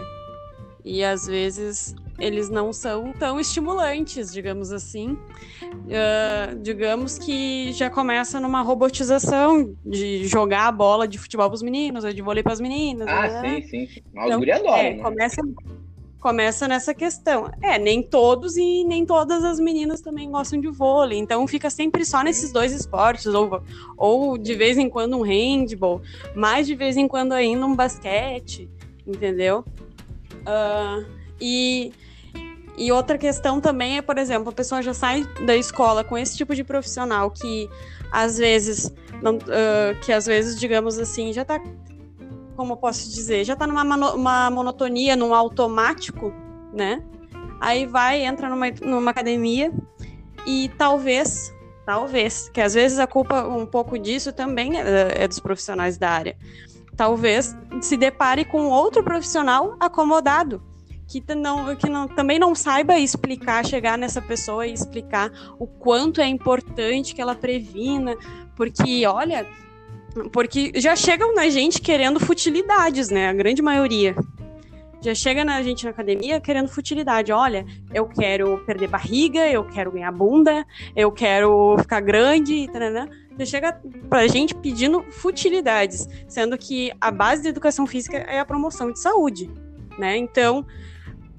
E 0.84 1.04
às 1.04 1.26
vezes 1.26 1.96
eles 2.20 2.50
não 2.50 2.72
são 2.72 3.12
tão 3.14 3.40
estimulantes, 3.40 4.32
digamos 4.32 4.72
assim. 4.72 5.18
Uh, 5.64 6.60
digamos 6.62 7.18
que 7.18 7.72
já 7.74 7.90
começa 7.90 8.40
numa 8.40 8.62
robotização 8.62 9.76
de 9.86 10.26
jogar 10.28 10.68
a 10.68 10.72
bola 10.72 11.08
de 11.08 11.18
futebol 11.18 11.48
para 11.50 11.56
os 11.56 11.62
meninos, 11.62 12.04
ou 12.04 12.14
de 12.14 12.22
vôlei 12.22 12.44
para 12.44 12.54
as 12.54 12.62
meninas. 12.62 13.08
Ah, 13.08 13.42
né? 13.42 13.62
sim, 13.62 13.88
sim. 13.88 14.02
Mas 14.14 14.34
então, 14.34 14.76
é, 14.76 14.94
né? 14.94 15.04
começa, 15.04 15.42
começa 16.26 16.68
nessa 16.68 16.92
questão. 16.92 17.52
É, 17.62 17.78
nem 17.78 18.02
todos 18.02 18.58
e 18.58 18.84
nem 18.84 19.06
todas 19.06 19.44
as 19.44 19.60
meninas 19.60 20.02
também 20.02 20.32
gostam 20.32 20.60
de 20.60 20.68
vôlei, 20.70 21.20
então 21.20 21.46
fica 21.46 21.70
sempre 21.70 22.04
só 22.04 22.24
nesses 22.24 22.52
dois 22.52 22.72
esportes, 22.72 23.28
ou, 23.28 23.62
ou 23.96 24.36
de 24.36 24.56
vez 24.56 24.76
em 24.76 24.90
quando 24.90 25.16
um 25.16 25.22
handball, 25.22 26.02
mais 26.34 26.66
de 26.66 26.74
vez 26.74 26.98
em 26.98 27.08
quando 27.08 27.34
ainda 27.34 27.64
um 27.64 27.76
basquete, 27.76 28.68
entendeu? 29.06 29.64
Uh, 30.48 31.06
e, 31.40 31.94
e 32.76 32.92
outra 32.92 33.20
questão 33.20 33.62
também 33.62 34.00
é, 34.00 34.02
por 34.02 34.18
exemplo, 34.18 34.50
a 34.50 34.52
pessoa 34.52 34.82
já 34.82 34.96
sai 34.96 35.26
da 35.46 35.56
escola 35.56 36.04
com 36.04 36.18
esse 36.18 36.36
tipo 36.36 36.56
de 36.56 36.64
profissional 36.64 37.30
que 37.30 37.70
às 38.12 38.40
vezes, 38.40 38.92
não, 39.22 39.36
uh, 39.36 40.00
que 40.04 40.12
às 40.12 40.26
vezes, 40.26 40.60
digamos 40.60 40.98
assim, 40.98 41.32
já 41.32 41.44
está 41.44 41.62
como 42.56 42.78
posso 42.78 43.10
dizer, 43.10 43.44
já 43.44 43.54
está 43.54 43.68
numa 43.68 43.84
uma 44.14 44.50
monotonia, 44.50 45.16
num 45.16 45.34
automático, 45.34 46.34
né? 46.74 47.04
Aí 47.60 47.86
vai, 47.86 48.24
entra 48.26 48.50
numa, 48.50 48.70
numa 48.82 49.12
academia 49.12 49.72
e 50.46 50.70
talvez, 50.78 51.54
talvez, 51.86 52.50
que 52.50 52.62
às 52.62 52.74
vezes 52.74 53.00
a 53.00 53.08
culpa 53.08 53.48
um 53.48 53.66
pouco 53.66 53.98
disso 53.98 54.32
também 54.32 54.80
é, 54.80 55.24
é 55.24 55.28
dos 55.28 55.40
profissionais 55.40 55.98
da 55.98 56.10
área. 56.10 56.38
Talvez 56.96 57.56
se 57.82 57.98
depare 57.98 58.46
com 58.46 58.68
outro 58.70 59.04
profissional 59.04 59.76
acomodado, 59.80 60.62
que, 61.08 61.22
não, 61.36 61.76
que 61.76 61.90
não, 61.90 62.08
também 62.08 62.40
não 62.40 62.56
saiba 62.56 62.98
explicar, 62.98 63.66
chegar 63.66 63.98
nessa 63.98 64.22
pessoa 64.22 64.66
e 64.66 64.74
explicar 64.74 65.32
o 65.60 65.68
quanto 65.68 66.22
é 66.22 66.28
importante 66.28 67.14
que 67.14 67.22
ela 67.22 67.36
previna, 67.36 68.16
porque, 68.56 69.06
olha, 69.06 69.46
porque 70.32 70.72
já 70.76 70.96
chegam 70.96 71.34
na 71.34 71.50
gente 71.50 71.82
querendo 71.82 72.20
futilidades, 72.20 73.10
né? 73.10 73.30
A 73.30 73.34
grande 73.34 73.62
maioria. 73.62 74.16
Já 75.02 75.14
chega 75.14 75.46
na 75.46 75.62
gente 75.62 75.84
na 75.84 75.92
academia 75.92 76.42
querendo 76.42 76.68
futilidade. 76.68 77.32
Olha, 77.32 77.66
eu 77.94 78.08
quero 78.08 78.58
perder 78.66 78.88
barriga, 78.88 79.48
eu 79.48 79.64
quero 79.64 79.92
ganhar 79.92 80.12
bunda, 80.12 80.66
eu 80.96 81.12
quero 81.12 81.78
ficar 81.80 82.00
grande, 82.00 82.68
né? 82.68 83.08
Já 83.38 83.46
chega 83.46 83.82
pra 84.10 84.26
gente 84.28 84.56
pedindo 84.56 85.04
futilidades, 85.12 86.08
sendo 86.28 86.58
que 86.58 86.92
a 87.00 87.12
base 87.12 87.44
da 87.44 87.50
educação 87.50 87.86
física 87.86 88.18
é 88.18 88.40
a 88.40 88.46
promoção 88.46 88.92
de 88.92 89.00
saúde, 89.00 89.52
né? 90.00 90.18
Então, 90.18 90.66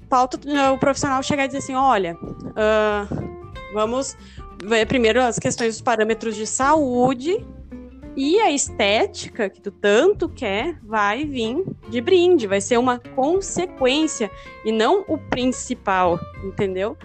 falta 0.09 0.39
o 0.73 0.77
profissional 0.77 1.21
chegar 1.23 1.45
e 1.45 1.47
dizer 1.47 1.57
assim, 1.57 1.75
olha, 1.75 2.15
uh, 2.15 3.73
vamos 3.73 4.15
ver 4.63 4.85
primeiro 4.85 5.21
as 5.21 5.37
questões 5.39 5.73
dos 5.73 5.81
parâmetros 5.81 6.35
de 6.35 6.47
saúde, 6.47 7.45
E 8.17 8.41
a 8.41 8.49
estética 8.49 9.47
que 9.47 9.61
tu 9.61 9.69
tanto 9.69 10.27
quer 10.27 10.79
vai 10.81 11.23
vir 11.23 11.63
de 11.87 12.01
brinde, 12.01 12.47
vai 12.47 12.59
ser 12.59 12.79
uma 12.79 12.97
consequência 12.97 14.31
e 14.65 14.71
não 14.71 15.05
o 15.07 15.19
principal, 15.19 16.19
entendeu? 16.43 16.97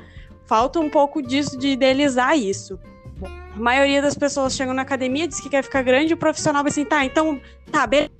Falta 0.47 0.81
um 0.81 0.89
pouco 0.89 1.21
disso 1.21 1.59
de 1.59 1.69
idealizar 1.69 2.35
isso. 2.39 2.81
A 3.55 3.59
maioria 3.59 4.01
das 4.01 4.15
pessoas 4.15 4.57
chegam 4.57 4.73
na 4.73 4.81
academia, 4.81 5.29
diz 5.29 5.39
que 5.39 5.51
quer 5.51 5.63
ficar 5.63 5.83
grande, 5.83 6.13
e 6.13 6.15
o 6.15 6.17
profissional 6.17 6.63
vai 6.63 6.71
assim, 6.71 6.87
tá, 6.87 7.05
então, 7.05 7.39
tá, 7.71 7.87
beleza. 7.87 8.11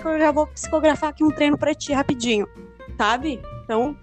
Que 0.00 0.08
eu 0.08 0.18
já 0.18 0.32
vou 0.32 0.46
psicografar 0.46 1.10
aqui 1.10 1.22
um 1.22 1.30
treino 1.30 1.58
pra 1.58 1.74
ti 1.74 1.92
rapidinho, 1.92 2.48
sabe? 2.96 3.42
Então, 3.62 3.94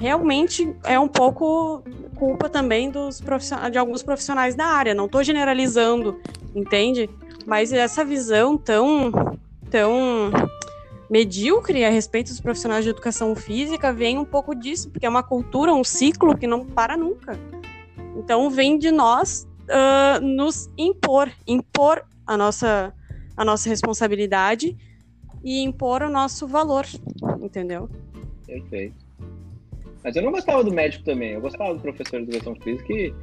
realmente 0.00 0.74
é 0.84 0.98
um 0.98 1.06
pouco 1.06 1.84
culpa 2.16 2.48
também 2.48 2.90
dos 2.90 3.22
de 3.70 3.78
alguns 3.78 4.02
profissionais 4.02 4.54
da 4.54 4.64
área. 4.64 4.94
Não 4.94 5.04
estou 5.04 5.22
generalizando, 5.22 6.18
entende? 6.54 7.08
Mas 7.46 7.70
essa 7.70 8.02
visão 8.02 8.56
tão, 8.56 9.12
tão 9.70 10.32
medíocre 11.10 11.84
a 11.84 11.90
respeito 11.90 12.28
dos 12.28 12.40
profissionais 12.40 12.82
de 12.82 12.90
educação 12.90 13.36
física 13.36 13.92
vem 13.92 14.18
um 14.18 14.24
pouco 14.24 14.54
disso, 14.54 14.88
porque 14.90 15.04
é 15.04 15.08
uma 15.08 15.22
cultura, 15.22 15.74
um 15.74 15.84
ciclo 15.84 16.36
que 16.36 16.46
não 16.46 16.64
para 16.64 16.96
nunca. 16.96 17.38
Então 18.16 18.48
vem 18.48 18.78
de 18.78 18.90
nós 18.90 19.46
uh, 19.64 20.24
nos 20.24 20.70
impor, 20.78 21.30
impor 21.46 22.02
a 22.26 22.38
nossa, 22.38 22.94
a 23.36 23.44
nossa 23.44 23.68
responsabilidade 23.68 24.74
e 25.44 25.62
impor 25.62 26.02
o 26.02 26.10
nosso 26.10 26.46
valor, 26.46 26.86
entendeu? 27.42 27.88
Perfeito. 28.46 29.09
Mas 30.02 30.16
eu 30.16 30.22
não 30.22 30.32
gostava 30.32 30.64
do 30.64 30.72
médico 30.72 31.04
também. 31.04 31.32
Eu 31.32 31.40
gostava 31.40 31.74
do 31.74 31.80
professor 31.80 32.22
de 32.22 32.30
educação 32.30 32.54
física 32.56 32.84
que 32.84 33.14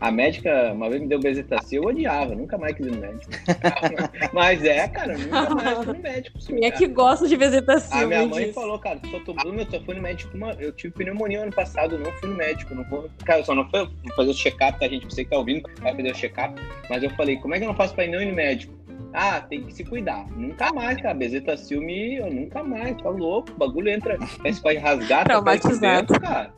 a 0.00 0.10
médica 0.10 0.72
uma 0.72 0.90
vez 0.90 1.00
me 1.00 1.08
deu 1.08 1.18
bezetacil, 1.18 1.82
eu 1.82 1.88
odiava, 1.88 2.34
nunca 2.34 2.58
mais 2.58 2.74
quis 2.76 2.86
ir 2.86 2.90
no 2.90 3.00
médico. 3.00 3.32
Mas 4.32 4.62
é, 4.64 4.86
cara, 4.88 5.16
nunca 5.16 5.54
mais 5.54 5.78
fui 5.78 5.94
no 5.94 6.02
médico. 6.02 6.38
Quem 6.38 6.64
é 6.64 6.70
que 6.70 6.86
gosta 6.86 7.26
de 7.26 7.36
bezetacil? 7.36 7.96
A 7.96 8.06
minha 8.06 8.26
mãe 8.26 8.52
falou, 8.52 8.78
cara, 8.78 9.00
só 9.10 9.18
tô 9.20 9.32
eu 9.32 9.70
só 9.70 9.80
fui 9.80 9.94
no 9.94 10.02
médico 10.02 10.36
uma. 10.36 10.52
Eu 10.52 10.72
tive 10.72 10.92
pneumonia 10.94 11.42
ano 11.42 11.52
passado, 11.52 11.98
não 11.98 12.12
fui 12.12 12.28
no 12.28 12.36
médico. 12.36 12.74
Não 12.74 12.84
vou... 12.84 13.08
Cara, 13.24 13.40
eu 13.40 13.44
só 13.44 13.54
não 13.54 13.68
fui 13.70 13.88
fazer 14.14 14.30
o 14.30 14.34
check-up, 14.34 14.78
tá, 14.78 14.86
gente? 14.88 15.06
Você 15.06 15.24
que 15.24 15.30
tá 15.30 15.38
ouvindo, 15.38 15.68
vai 15.80 15.94
fazer 15.94 16.10
o 16.10 16.14
check-up. 16.14 16.60
Mas 16.90 17.02
eu 17.02 17.10
falei, 17.10 17.36
como 17.36 17.54
é 17.54 17.58
que 17.58 17.64
eu 17.64 17.68
não 17.68 17.74
faço 17.74 17.94
pra 17.94 18.04
ir 18.04 18.10
não 18.10 18.20
ir 18.20 18.26
no 18.26 18.34
médico? 18.34 18.74
Ah, 19.18 19.40
tem 19.40 19.62
que 19.62 19.72
se 19.72 19.82
cuidar. 19.82 20.26
Nunca 20.36 20.70
mais, 20.74 21.00
cara. 21.00 21.14
Bezetacil 21.14 21.80
me. 21.80 22.16
Eu 22.16 22.30
nunca 22.30 22.62
mais, 22.62 22.94
tá 23.00 23.08
louco. 23.08 23.50
O 23.50 23.54
bagulho 23.54 23.88
entra. 23.88 24.18
Parece 24.18 24.58
que 24.58 24.62
pode 24.62 24.76
rasgar, 24.76 25.26
tá 25.26 25.40
dentro, 25.80 26.20
cara. 26.20 26.52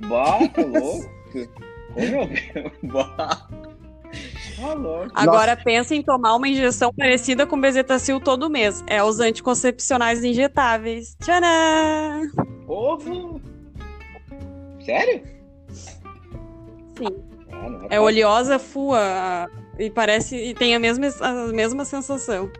Bah, 0.00 0.46
tá 0.52 0.60
louco. 0.60 1.10
Ô, 1.96 2.00
meu 2.00 2.26
Deus. 2.26 2.72
Bah. 2.82 3.16
Tá 3.16 3.48
Agora 5.14 5.52
Nossa. 5.52 5.64
pensa 5.64 5.94
em 5.94 6.02
tomar 6.02 6.36
uma 6.36 6.46
injeção 6.46 6.92
parecida 6.92 7.46
com 7.46 7.58
bezetacil 7.58 8.20
todo 8.20 8.50
mês. 8.50 8.84
É 8.86 9.02
os 9.02 9.18
anticoncepcionais 9.18 10.22
injetáveis. 10.22 11.16
Tcharam! 11.18 12.30
Ovo! 12.68 13.40
Sério? 14.84 15.22
Sim. 15.70 17.24
Ah, 17.50 17.86
é, 17.88 17.96
é 17.96 18.00
oleosa 18.00 18.58
fua 18.58 19.48
e 19.78 19.90
parece 19.90 20.36
e 20.36 20.54
tem 20.54 20.74
a 20.74 20.78
mesma, 20.78 21.08
a 21.20 21.32
mesma 21.48 21.84
sensação. 21.84 22.50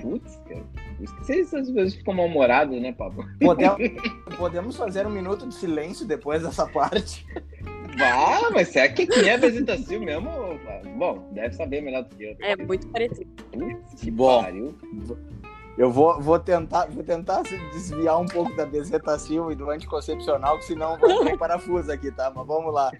Putz, 0.00 0.36
cara. 0.48 0.64
Vocês 1.00 1.52
às 1.54 1.70
vezes 1.70 1.94
ficam 1.94 2.14
mal-humorados, 2.14 2.80
né, 2.80 2.92
Pablo? 2.92 3.24
Podemos, 3.40 3.78
podemos 4.36 4.76
fazer 4.76 5.06
um 5.06 5.10
minuto 5.10 5.46
de 5.46 5.54
silêncio 5.54 6.06
depois 6.06 6.42
dessa 6.42 6.66
parte? 6.66 7.26
Ah, 7.98 8.50
mas 8.52 8.68
será 8.68 8.88
que 8.88 9.06
quem 9.06 9.28
é 9.28 9.36
Bezetacil 9.36 10.00
mesmo? 10.00 10.30
Bom, 10.96 11.28
deve 11.32 11.54
saber 11.54 11.80
melhor 11.80 12.04
do 12.04 12.14
que 12.14 12.24
eu. 12.24 12.36
É 12.40 12.56
muito 12.56 12.86
parecido. 12.88 13.30
Putz, 13.52 14.00
que 14.00 14.10
Bom, 14.10 14.42
pariu. 14.42 14.74
Eu 15.78 15.90
vou, 15.90 16.20
vou, 16.20 16.38
tentar, 16.38 16.86
vou 16.86 17.02
tentar 17.02 17.42
desviar 17.72 18.20
um 18.20 18.26
pouco 18.26 18.54
da 18.54 18.66
bezetacil 18.66 19.50
e 19.50 19.54
do 19.54 19.70
anticoncepcional, 19.70 20.58
que 20.58 20.66
senão 20.66 20.98
vai 20.98 21.24
ter 21.24 21.36
parafuso 21.38 21.90
aqui, 21.90 22.10
tá? 22.12 22.30
Mas 22.34 22.46
vamos 22.46 22.72
lá. 22.72 22.92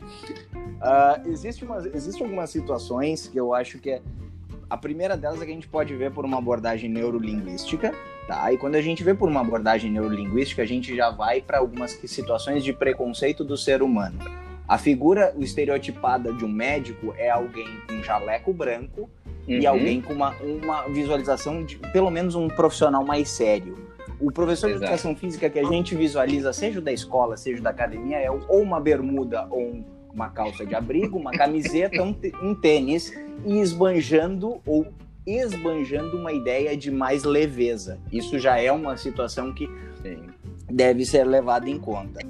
Uh, 0.80 1.28
existe 1.28 2.22
algumas 2.22 2.50
situações 2.50 3.28
que 3.28 3.38
eu 3.38 3.52
acho 3.52 3.78
que 3.78 3.90
é. 3.90 4.02
A 4.68 4.76
primeira 4.76 5.16
delas 5.16 5.42
é 5.42 5.44
que 5.44 5.50
a 5.50 5.54
gente 5.54 5.68
pode 5.68 5.94
ver 5.94 6.12
por 6.12 6.24
uma 6.24 6.38
abordagem 6.38 6.88
neurolinguística, 6.88 7.92
tá? 8.26 8.52
E 8.52 8.56
quando 8.56 8.76
a 8.76 8.80
gente 8.80 9.02
vê 9.02 9.12
por 9.12 9.28
uma 9.28 9.40
abordagem 9.40 9.90
neurolinguística, 9.90 10.62
a 10.62 10.66
gente 10.66 10.94
já 10.94 11.10
vai 11.10 11.42
para 11.42 11.58
algumas 11.58 11.90
situações 11.90 12.62
de 12.62 12.72
preconceito 12.72 13.44
do 13.44 13.56
ser 13.56 13.82
humano. 13.82 14.18
A 14.66 14.78
figura 14.78 15.34
estereotipada 15.40 16.32
de 16.32 16.44
um 16.44 16.48
médico 16.48 17.12
é 17.18 17.28
alguém 17.28 17.66
com 17.88 18.00
jaleco 18.02 18.52
branco 18.52 19.10
uhum. 19.48 19.54
e 19.58 19.66
alguém 19.66 20.00
com 20.00 20.12
uma, 20.12 20.30
uma 20.36 20.82
visualização 20.88 21.64
de 21.64 21.76
pelo 21.92 22.08
menos 22.08 22.36
um 22.36 22.46
profissional 22.46 23.04
mais 23.04 23.28
sério. 23.28 23.76
O 24.20 24.30
professor 24.30 24.68
Exato. 24.68 24.78
de 24.78 24.84
educação 24.84 25.16
física 25.16 25.50
que 25.50 25.58
a 25.58 25.64
gente 25.64 25.96
visualiza, 25.96 26.52
seja 26.52 26.80
da 26.80 26.92
escola, 26.92 27.36
seja 27.36 27.60
da 27.60 27.70
academia, 27.70 28.18
é 28.18 28.30
ou 28.30 28.62
uma 28.62 28.78
bermuda 28.78 29.48
ou 29.50 29.60
um 29.60 29.84
uma 30.12 30.30
calça 30.30 30.64
de 30.66 30.74
abrigo, 30.74 31.18
uma 31.18 31.32
camiseta, 31.32 32.02
um, 32.02 32.14
um 32.42 32.54
tênis 32.54 33.12
e 33.44 33.58
esbanjando 33.58 34.60
ou 34.66 34.86
esbanjando 35.26 36.16
uma 36.16 36.32
ideia 36.32 36.76
de 36.76 36.90
mais 36.90 37.24
leveza. 37.24 37.98
Isso 38.10 38.38
já 38.38 38.58
é 38.58 38.72
uma 38.72 38.96
situação 38.96 39.52
que 39.52 39.66
Sim. 40.02 40.22
deve 40.68 41.04
ser 41.04 41.24
levada 41.24 41.68
em 41.68 41.78
conta. 41.78 42.20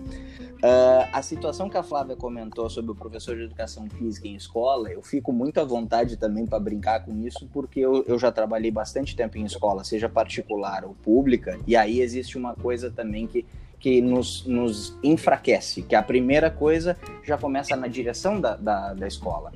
Uh, 0.63 1.09
a 1.11 1.23
situação 1.23 1.71
que 1.71 1.77
a 1.79 1.83
Flávia 1.83 2.15
comentou 2.15 2.69
sobre 2.69 2.91
o 2.91 2.95
professor 2.95 3.35
de 3.35 3.45
educação 3.45 3.89
física 3.89 4.29
em 4.29 4.35
escola, 4.35 4.93
eu 4.93 5.01
fico 5.01 5.33
muito 5.33 5.59
à 5.59 5.65
vontade 5.65 6.19
também 6.19 6.45
para 6.45 6.61
brincar 6.61 7.03
com 7.03 7.17
isso, 7.17 7.49
porque 7.51 7.81
eu, 7.81 8.05
eu, 8.07 8.19
já 8.19 8.31
trabalhei 8.31 8.71
bastante 8.71 9.17
tempo 9.17 9.39
em 9.39 9.45
escola, 9.45 9.85
seja 9.85 10.07
particular 10.07 10.85
ou 10.85 10.95
pública, 10.95 11.59
e 11.67 11.75
aí 11.75 12.03
existe 12.03 12.37
uma 12.37 12.55
coisa 12.55 12.91
também 12.91 13.27
que 13.27 13.47
que 13.81 14.01
nos, 14.03 14.45
nos 14.47 14.97
enfraquece, 15.03 15.83
que 15.83 15.95
a 15.95 16.03
primeira 16.03 16.51
coisa 16.51 16.97
já 17.25 17.39
começa 17.39 17.75
na 17.75 17.89
direção 17.89 18.39
da, 18.39 18.55
da, 18.55 18.93
da 18.93 19.09
escola. 19.09 19.51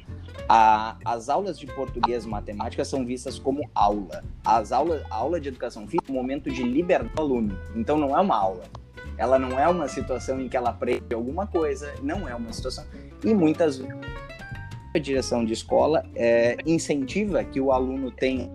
A, 0.48 0.96
as 1.04 1.28
aulas 1.28 1.58
de 1.58 1.66
português 1.66 2.24
e 2.24 2.28
matemática 2.28 2.84
são 2.84 3.04
vistas 3.04 3.38
como 3.38 3.70
aula. 3.74 4.24
As 4.44 4.72
aulas, 4.72 5.02
a 5.10 5.14
aula 5.14 5.38
de 5.38 5.48
educação 5.48 5.86
física 5.86 6.10
é 6.10 6.12
um 6.12 6.14
momento 6.16 6.50
de 6.50 6.62
liberdade 6.62 7.14
do 7.14 7.20
aluno. 7.20 7.58
Então 7.76 7.98
não 7.98 8.16
é 8.16 8.20
uma 8.20 8.36
aula. 8.36 8.64
Ela 9.16 9.38
não 9.38 9.58
é 9.58 9.68
uma 9.68 9.86
situação 9.86 10.40
em 10.40 10.48
que 10.48 10.56
ela 10.56 10.70
aprende 10.70 11.14
alguma 11.14 11.46
coisa, 11.46 11.92
não 12.02 12.28
é 12.28 12.34
uma 12.34 12.52
situação. 12.52 12.84
E 13.22 13.32
muitas 13.32 13.78
vezes 13.78 13.94
a 14.94 14.98
direção 14.98 15.44
de 15.44 15.52
escola 15.52 16.04
é, 16.14 16.56
incentiva 16.64 17.42
que 17.44 17.60
o 17.60 17.72
aluno 17.72 18.10
tenha 18.10 18.50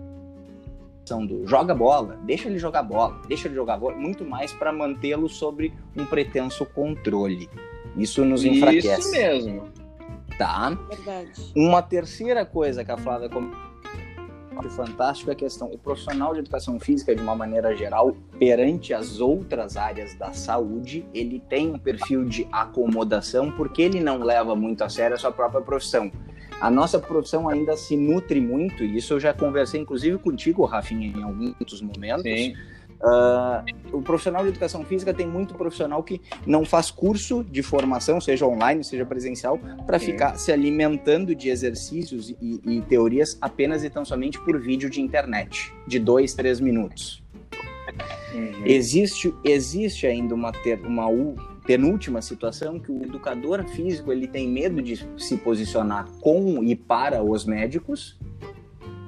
do 1.18 1.46
joga 1.46 1.74
bola, 1.74 2.18
deixa 2.24 2.48
ele 2.48 2.58
jogar 2.58 2.82
bola, 2.82 3.20
deixa 3.26 3.48
ele 3.48 3.54
jogar 3.54 3.78
bola, 3.78 3.96
muito 3.96 4.24
mais 4.24 4.52
para 4.52 4.72
mantê-lo 4.72 5.28
sobre 5.28 5.72
um 5.96 6.04
pretenso 6.04 6.64
controle. 6.66 7.48
Isso 7.96 8.24
nos 8.24 8.44
enfraquece. 8.44 9.00
Isso 9.00 9.10
mesmo. 9.10 9.64
Tá? 10.38 10.70
Verdade. 10.88 11.52
Uma 11.54 11.82
terceira 11.82 12.46
coisa 12.46 12.84
que 12.84 12.90
a 12.90 12.96
Flávia 12.96 13.28
comentou 13.28 13.70
fantástico 14.68 15.30
é 15.30 15.32
a 15.32 15.36
questão, 15.36 15.68
o 15.72 15.78
profissional 15.78 16.34
de 16.34 16.40
educação 16.40 16.78
física, 16.78 17.14
de 17.14 17.22
uma 17.22 17.34
maneira 17.34 17.74
geral, 17.74 18.14
perante 18.38 18.92
as 18.92 19.20
outras 19.20 19.76
áreas 19.76 20.14
da 20.14 20.32
saúde, 20.32 21.06
ele 21.14 21.40
tem 21.48 21.70
um 21.70 21.78
perfil 21.78 22.24
de 22.24 22.46
acomodação 22.52 23.50
porque 23.52 23.80
ele 23.80 24.00
não 24.00 24.18
leva 24.18 24.54
muito 24.54 24.82
a 24.82 24.88
sério 24.88 25.16
a 25.16 25.18
sua 25.18 25.32
própria 25.32 25.62
profissão. 25.62 26.10
A 26.60 26.70
nossa 26.70 26.98
profissão 26.98 27.48
ainda 27.48 27.76
se 27.76 27.96
nutre 27.96 28.40
muito, 28.40 28.84
e 28.84 28.98
isso 28.98 29.14
eu 29.14 29.20
já 29.20 29.32
conversei 29.32 29.80
inclusive 29.80 30.18
contigo, 30.18 30.64
Rafinha, 30.64 31.06
em 31.06 31.22
alguns 31.22 31.80
momentos. 31.80 32.22
Sim. 32.22 32.54
Uh, 33.00 33.96
o 33.96 34.02
profissional 34.02 34.42
de 34.42 34.50
educação 34.50 34.84
física 34.84 35.14
tem 35.14 35.26
muito 35.26 35.54
profissional 35.54 36.02
que 36.02 36.20
não 36.46 36.66
faz 36.66 36.90
curso 36.90 37.42
de 37.42 37.62
formação, 37.62 38.20
seja 38.20 38.46
online, 38.46 38.84
seja 38.84 39.06
presencial, 39.06 39.58
para 39.86 39.98
ficar 39.98 40.36
se 40.36 40.52
alimentando 40.52 41.34
de 41.34 41.48
exercícios 41.48 42.28
e, 42.28 42.60
e, 42.62 42.82
teorias 42.82 43.38
apenas 43.40 43.82
e 43.84 43.88
tão 43.88 44.04
somente 44.04 44.38
por 44.40 44.60
vídeo 44.60 44.90
de 44.90 45.00
internet, 45.00 45.72
de 45.86 45.98
dois, 45.98 46.34
três 46.34 46.60
minutos. 46.60 47.22
Uhum. 48.34 48.66
Existe, 48.66 49.34
existe 49.42 50.06
ainda 50.06 50.34
uma, 50.34 50.52
ter, 50.52 50.78
uma 50.80 51.08
penúltima 51.64 52.22
situação 52.22 52.78
que 52.78 52.90
o 52.90 53.02
educador 53.02 53.64
físico 53.64 54.12
ele 54.12 54.26
tem 54.26 54.48
medo 54.48 54.80
de 54.82 55.06
se 55.16 55.36
posicionar 55.36 56.06
com 56.20 56.62
e 56.62 56.74
para 56.74 57.22
os 57.22 57.44
médicos 57.44 58.18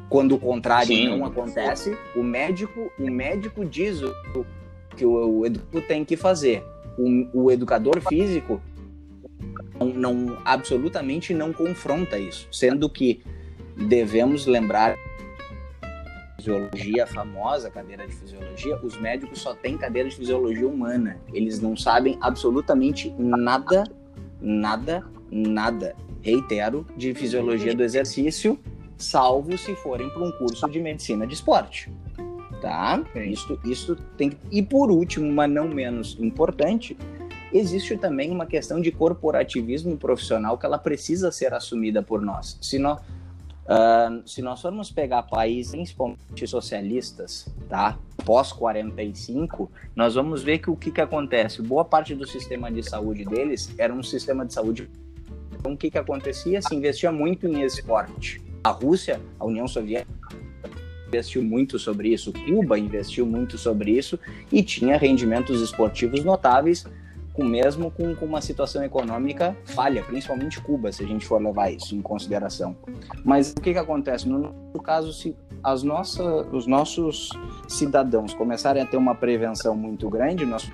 quando 0.09 0.35
o 0.35 0.39
contrário 0.39 0.89
Sim. 0.89 1.09
não 1.09 1.25
acontece 1.25 1.97
o 2.15 2.23
médico 2.23 2.93
o 2.99 3.11
médico 3.11 3.65
diz 3.65 4.03
o 4.03 4.47
que 4.97 5.05
o, 5.07 5.39
o 5.39 5.47
educador 5.47 5.83
tem 5.83 6.05
que 6.05 6.17
fazer 6.17 6.63
o, 6.99 7.45
o 7.45 7.51
educador 7.51 8.01
físico 8.01 8.61
não, 9.79 9.89
não 9.89 10.39
absolutamente 10.45 11.33
não 11.33 11.53
confronta 11.53 12.19
isso 12.19 12.47
sendo 12.53 12.89
que 12.89 13.23
devemos 13.77 14.47
lembrar 14.47 14.97
fisiologia, 16.43 17.05
a 17.05 17.07
famosa 17.07 17.71
cadeira 17.71 18.07
de 18.07 18.15
fisiologia, 18.15 18.79
os 18.83 18.97
médicos 19.01 19.41
só 19.41 19.55
têm 19.55 19.79
cadeira 19.79 20.09
de 20.09 20.17
fisiologia 20.17 20.67
humana. 20.67 21.19
Eles 21.33 21.61
não 21.61 21.77
sabem 21.77 22.19
absolutamente 22.21 23.15
nada, 23.17 23.85
nada, 24.41 25.05
nada, 25.31 25.95
reitero, 26.21 26.85
de 26.97 27.15
fisiologia 27.15 27.75
do 27.75 27.85
exercício, 27.85 28.59
salvo 28.99 29.57
se 29.57 29.75
forem 29.77 30.09
para 30.11 30.23
um 30.23 30.33
curso 30.33 30.69
de 30.69 30.81
medicina 30.81 31.27
de 31.27 31.35
esporte. 31.35 31.91
Tá? 32.61 33.03
Isso, 33.15 33.59
isso 33.65 33.97
tem. 34.17 34.33
E 34.51 34.63
por 34.63 34.91
último, 34.91 35.31
mas 35.33 35.51
não 35.51 35.69
menos 35.69 36.17
importante, 36.21 36.97
existe 37.53 37.97
também 37.97 38.31
uma 38.31 38.47
questão 38.47 38.81
de 38.81 38.91
corporativismo 38.91 39.97
profissional 39.97 40.57
que 40.57 40.67
ela 40.67 40.79
precisa 40.79 41.33
ser 41.33 41.53
assumida 41.55 42.03
por 42.03 42.21
nós. 42.21 42.59
Se 42.61 42.79
nós, 42.79 43.01
uh, 43.65 44.29
se 44.29 44.43
nós 44.43 44.61
formos 44.61 44.91
pegar 44.91 45.23
países, 45.25 45.73
principalmente 45.73 46.47
socialistas, 46.47 47.47
tá? 47.69 47.99
pós 48.25 48.53
45, 48.53 49.71
nós 49.95 50.15
vamos 50.15 50.43
ver 50.43 50.59
que 50.59 50.71
o 50.71 50.77
que, 50.77 50.91
que 50.91 51.01
acontece? 51.01 51.61
Boa 51.63 51.85
parte 51.85 52.15
do 52.15 52.27
sistema 52.27 52.71
de 52.71 52.83
saúde 52.83 53.25
deles 53.25 53.75
era 53.79 53.93
um 53.93 54.03
sistema 54.03 54.47
de 54.47 54.55
saúde. 54.55 54.89
Então, 55.53 55.73
o 55.73 55.77
que, 55.77 55.91
que 55.91 55.99
acontecia? 55.99 56.61
Se 56.63 56.75
investia 56.75 57.13
muito 57.13 57.47
em 57.47 57.63
esporte. 57.63 58.41
A 58.65 58.71
Rússia, 58.71 59.21
a 59.39 59.45
União 59.45 59.67
Soviética, 59.67 60.13
investiu 61.09 61.43
muito 61.43 61.79
sobre 61.79 62.09
isso, 62.09 62.33
Cuba 62.33 62.79
investiu 62.79 63.27
muito 63.27 63.59
sobre 63.59 63.91
isso 63.91 64.19
e 64.51 64.63
tinha 64.63 64.97
rendimentos 64.97 65.61
esportivos 65.61 66.25
notáveis 66.25 66.87
com 67.33 67.45
mesmo 67.45 67.91
com, 67.91 68.15
com, 68.15 68.27
uma 68.27 68.41
situação 68.41 68.85
econômica 68.85 69.57
falha, 69.65 70.03
principalmente 70.03 70.61
Cuba, 70.61 70.93
se 70.93 71.03
a 71.03 71.07
gente 71.07 71.27
for 71.27 71.43
levar 71.43 71.71
isso 71.71 71.95
em 71.95 72.03
consideração. 72.03 72.77
Mas 73.25 73.53
o 73.53 73.61
que, 73.61 73.73
que 73.73 73.79
acontece? 73.79 74.29
No, 74.29 74.53
caso, 74.83 75.13
se 75.13 75.37
as 75.63 75.83
nossas, 75.83 76.47
os 76.53 76.67
nossos 76.67 77.31
cidadãos 77.69 78.35
começarem 78.35 78.83
a 78.83 78.87
ter 78.87 78.97
uma 78.97 79.15
prevenção 79.15 79.75
muito 79.77 80.11
grande, 80.11 80.45
nós 80.45 80.71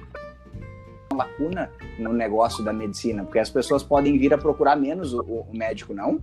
uma 1.13 1.25
lacuna 1.25 1.71
no 1.99 2.13
negócio 2.13 2.65
da 2.65 2.73
medicina, 2.73 3.25
porque 3.25 3.39
as 3.39 3.51
pessoas 3.51 3.83
podem 3.83 4.19
vir 4.19 4.33
a 4.33 4.39
procurar 4.39 4.77
menos 4.77 5.13
o, 5.13 5.21
o 5.23 5.47
médico, 5.53 5.95
não? 5.95 6.21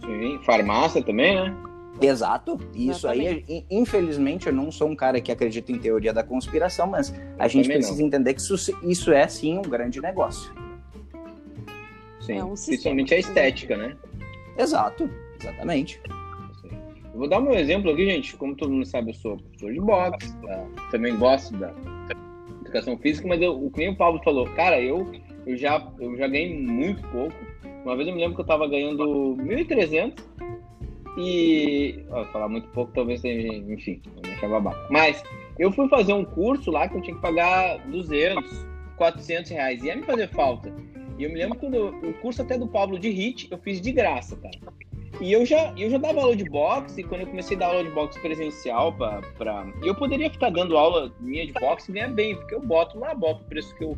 Sim, 0.00 0.38
farmácia 0.44 1.02
também, 1.02 1.34
né? 1.34 1.56
Exato. 2.00 2.58
Isso 2.74 3.06
aí, 3.06 3.44
infelizmente, 3.70 4.46
eu 4.46 4.52
não 4.52 4.70
sou 4.70 4.88
um 4.88 4.96
cara 4.96 5.20
que 5.20 5.30
acredita 5.30 5.70
em 5.70 5.78
teoria 5.78 6.12
da 6.12 6.22
conspiração, 6.22 6.86
mas 6.86 7.14
a 7.38 7.48
gente 7.48 7.68
precisa 7.68 7.98
não. 7.98 8.06
entender 8.06 8.34
que 8.34 8.40
isso, 8.40 8.78
isso 8.82 9.12
é 9.12 9.26
sim 9.28 9.58
um 9.58 9.62
grande 9.62 10.00
negócio. 10.00 10.52
Sim, 12.20 12.38
é 12.38 12.44
um 12.44 12.54
principalmente 12.54 13.14
a 13.14 13.18
estética, 13.18 13.76
né? 13.76 13.96
Exato, 14.58 15.08
exatamente. 15.40 16.00
Eu 16.08 17.18
vou 17.18 17.28
dar 17.28 17.40
um 17.40 17.52
exemplo 17.52 17.92
aqui, 17.92 18.06
gente. 18.06 18.36
Como 18.36 18.56
todo 18.56 18.72
mundo 18.72 18.86
sabe, 18.86 19.10
eu 19.10 19.14
sou 19.14 19.36
professor 19.36 19.72
de 19.72 19.80
boxe, 19.80 20.36
tá? 20.38 20.66
também 20.90 21.16
gosto 21.16 21.56
da 21.56 21.72
educação 22.62 22.98
física, 22.98 23.28
mas 23.28 23.40
eu, 23.40 23.52
o 23.52 23.70
que 23.70 23.78
nem 23.78 23.90
o 23.90 23.96
Paulo 23.96 24.20
falou, 24.24 24.46
cara, 24.50 24.80
eu, 24.80 25.12
eu, 25.46 25.56
já, 25.56 25.86
eu 26.00 26.16
já 26.16 26.26
ganhei 26.26 26.58
muito 26.58 27.06
pouco. 27.08 27.36
Uma 27.84 27.94
vez 27.94 28.08
eu 28.08 28.14
me 28.14 28.20
lembro 28.20 28.34
que 28.34 28.40
eu 28.40 28.46
tava 28.46 28.66
ganhando 28.66 29.36
1.300 29.36 30.14
e. 31.16 32.04
Ó, 32.10 32.24
falar 32.26 32.48
muito 32.48 32.68
pouco, 32.68 32.92
talvez. 32.92 33.24
Enfim, 33.24 34.00
vou 34.40 34.50
babaca. 34.50 34.86
Mas 34.90 35.22
eu 35.58 35.70
fui 35.72 35.88
fazer 35.88 36.12
um 36.12 36.24
curso 36.24 36.70
lá 36.70 36.88
que 36.88 36.96
eu 36.96 37.02
tinha 37.02 37.14
que 37.14 37.22
pagar 37.22 37.78
200, 37.86 38.66
400 38.96 39.50
reais. 39.50 39.82
Ia 39.82 39.96
me 39.96 40.02
fazer 40.02 40.28
falta. 40.28 40.72
E 41.18 41.24
eu 41.24 41.30
me 41.30 41.36
lembro 41.36 41.58
quando 41.58 41.74
eu, 41.74 41.88
o 41.88 42.12
curso 42.14 42.42
até 42.42 42.58
do 42.58 42.66
Pablo 42.66 42.98
de 42.98 43.08
HIT 43.08 43.48
eu 43.50 43.58
fiz 43.58 43.80
de 43.80 43.92
graça, 43.92 44.36
cara. 44.36 44.58
E 45.20 45.32
eu 45.32 45.46
já, 45.46 45.72
eu 45.76 45.88
já 45.88 45.96
dava 45.96 46.20
aula 46.20 46.34
de 46.34 46.44
boxe, 46.44 47.00
e 47.00 47.04
quando 47.04 47.20
eu 47.20 47.26
comecei 47.28 47.56
a 47.56 47.60
dar 47.60 47.66
aula 47.66 47.84
de 47.84 47.90
boxe 47.90 48.18
presencial 48.20 48.92
para 48.92 49.22
pra... 49.38 49.64
eu 49.82 49.94
poderia 49.94 50.28
ficar 50.28 50.50
dando 50.50 50.76
aula 50.76 51.12
minha 51.20 51.46
de 51.46 51.52
boxe 51.52 51.90
e 51.90 51.94
ganhar 51.94 52.08
bem, 52.08 52.34
porque 52.34 52.54
eu 52.54 52.60
boto 52.60 52.98
lá, 52.98 53.14
boto 53.14 53.42
o 53.42 53.44
preço 53.44 53.72
que 53.76 53.84
eu. 53.84 53.96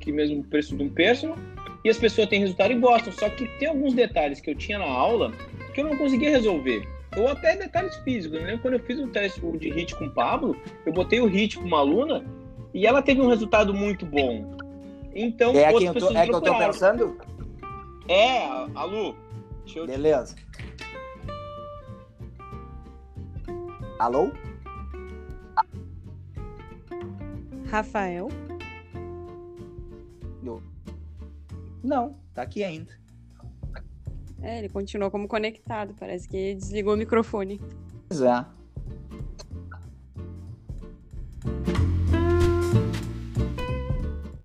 que 0.00 0.10
mesmo 0.10 0.40
o 0.40 0.44
preço 0.44 0.74
de 0.74 0.82
um 0.82 0.88
personal, 0.88 1.36
e 1.84 1.90
as 1.90 1.98
pessoas 1.98 2.28
têm 2.28 2.40
resultado 2.40 2.72
e 2.72 2.76
gostam. 2.76 3.12
Só 3.12 3.28
que 3.28 3.46
tem 3.58 3.68
alguns 3.68 3.92
detalhes 3.92 4.40
que 4.40 4.50
eu 4.50 4.54
tinha 4.54 4.78
na 4.78 4.86
aula 4.86 5.32
que 5.74 5.80
eu 5.80 5.84
não 5.84 5.96
conseguia 5.96 6.30
resolver. 6.30 6.88
Ou 7.16 7.28
até 7.28 7.56
detalhes 7.56 7.94
físicos. 7.96 8.38
Eu 8.38 8.44
lembro 8.44 8.62
quando 8.62 8.74
eu 8.74 8.80
fiz 8.80 8.98
um 8.98 9.08
teste 9.08 9.40
de 9.40 9.68
HIT 9.68 9.96
com 9.96 10.06
o 10.06 10.10
Pablo, 10.10 10.56
eu 10.86 10.92
botei 10.92 11.20
o 11.20 11.26
HIT 11.26 11.58
com 11.58 11.64
uma 11.64 11.78
aluna 11.78 12.24
e 12.72 12.86
ela 12.86 13.02
teve 13.02 13.20
um 13.20 13.28
resultado 13.28 13.74
muito 13.74 14.06
bom. 14.06 14.56
Então, 15.14 15.54
é 15.54 15.72
quem 15.72 15.86
eu 15.86 15.94
tô, 15.94 16.10
é 16.10 16.24
que 16.24 16.32
eu 16.32 16.40
tô 16.40 16.58
pensando? 16.58 17.18
É, 18.08 18.46
a 18.74 18.84
Lu. 18.84 19.14
Eu... 19.74 19.86
Beleza. 19.86 20.34
Alô? 23.98 24.30
Rafael? 27.70 28.28
Não, 31.84 32.16
tá 32.32 32.40
aqui 32.40 32.64
ainda. 32.64 32.90
É, 34.44 34.58
ele 34.58 34.68
continuou 34.68 35.10
como 35.10 35.26
conectado, 35.26 35.94
parece 35.98 36.28
que 36.28 36.54
desligou 36.54 36.92
o 36.92 36.96
microfone. 36.98 37.58
Pois 38.06 38.20
é. 38.20 38.44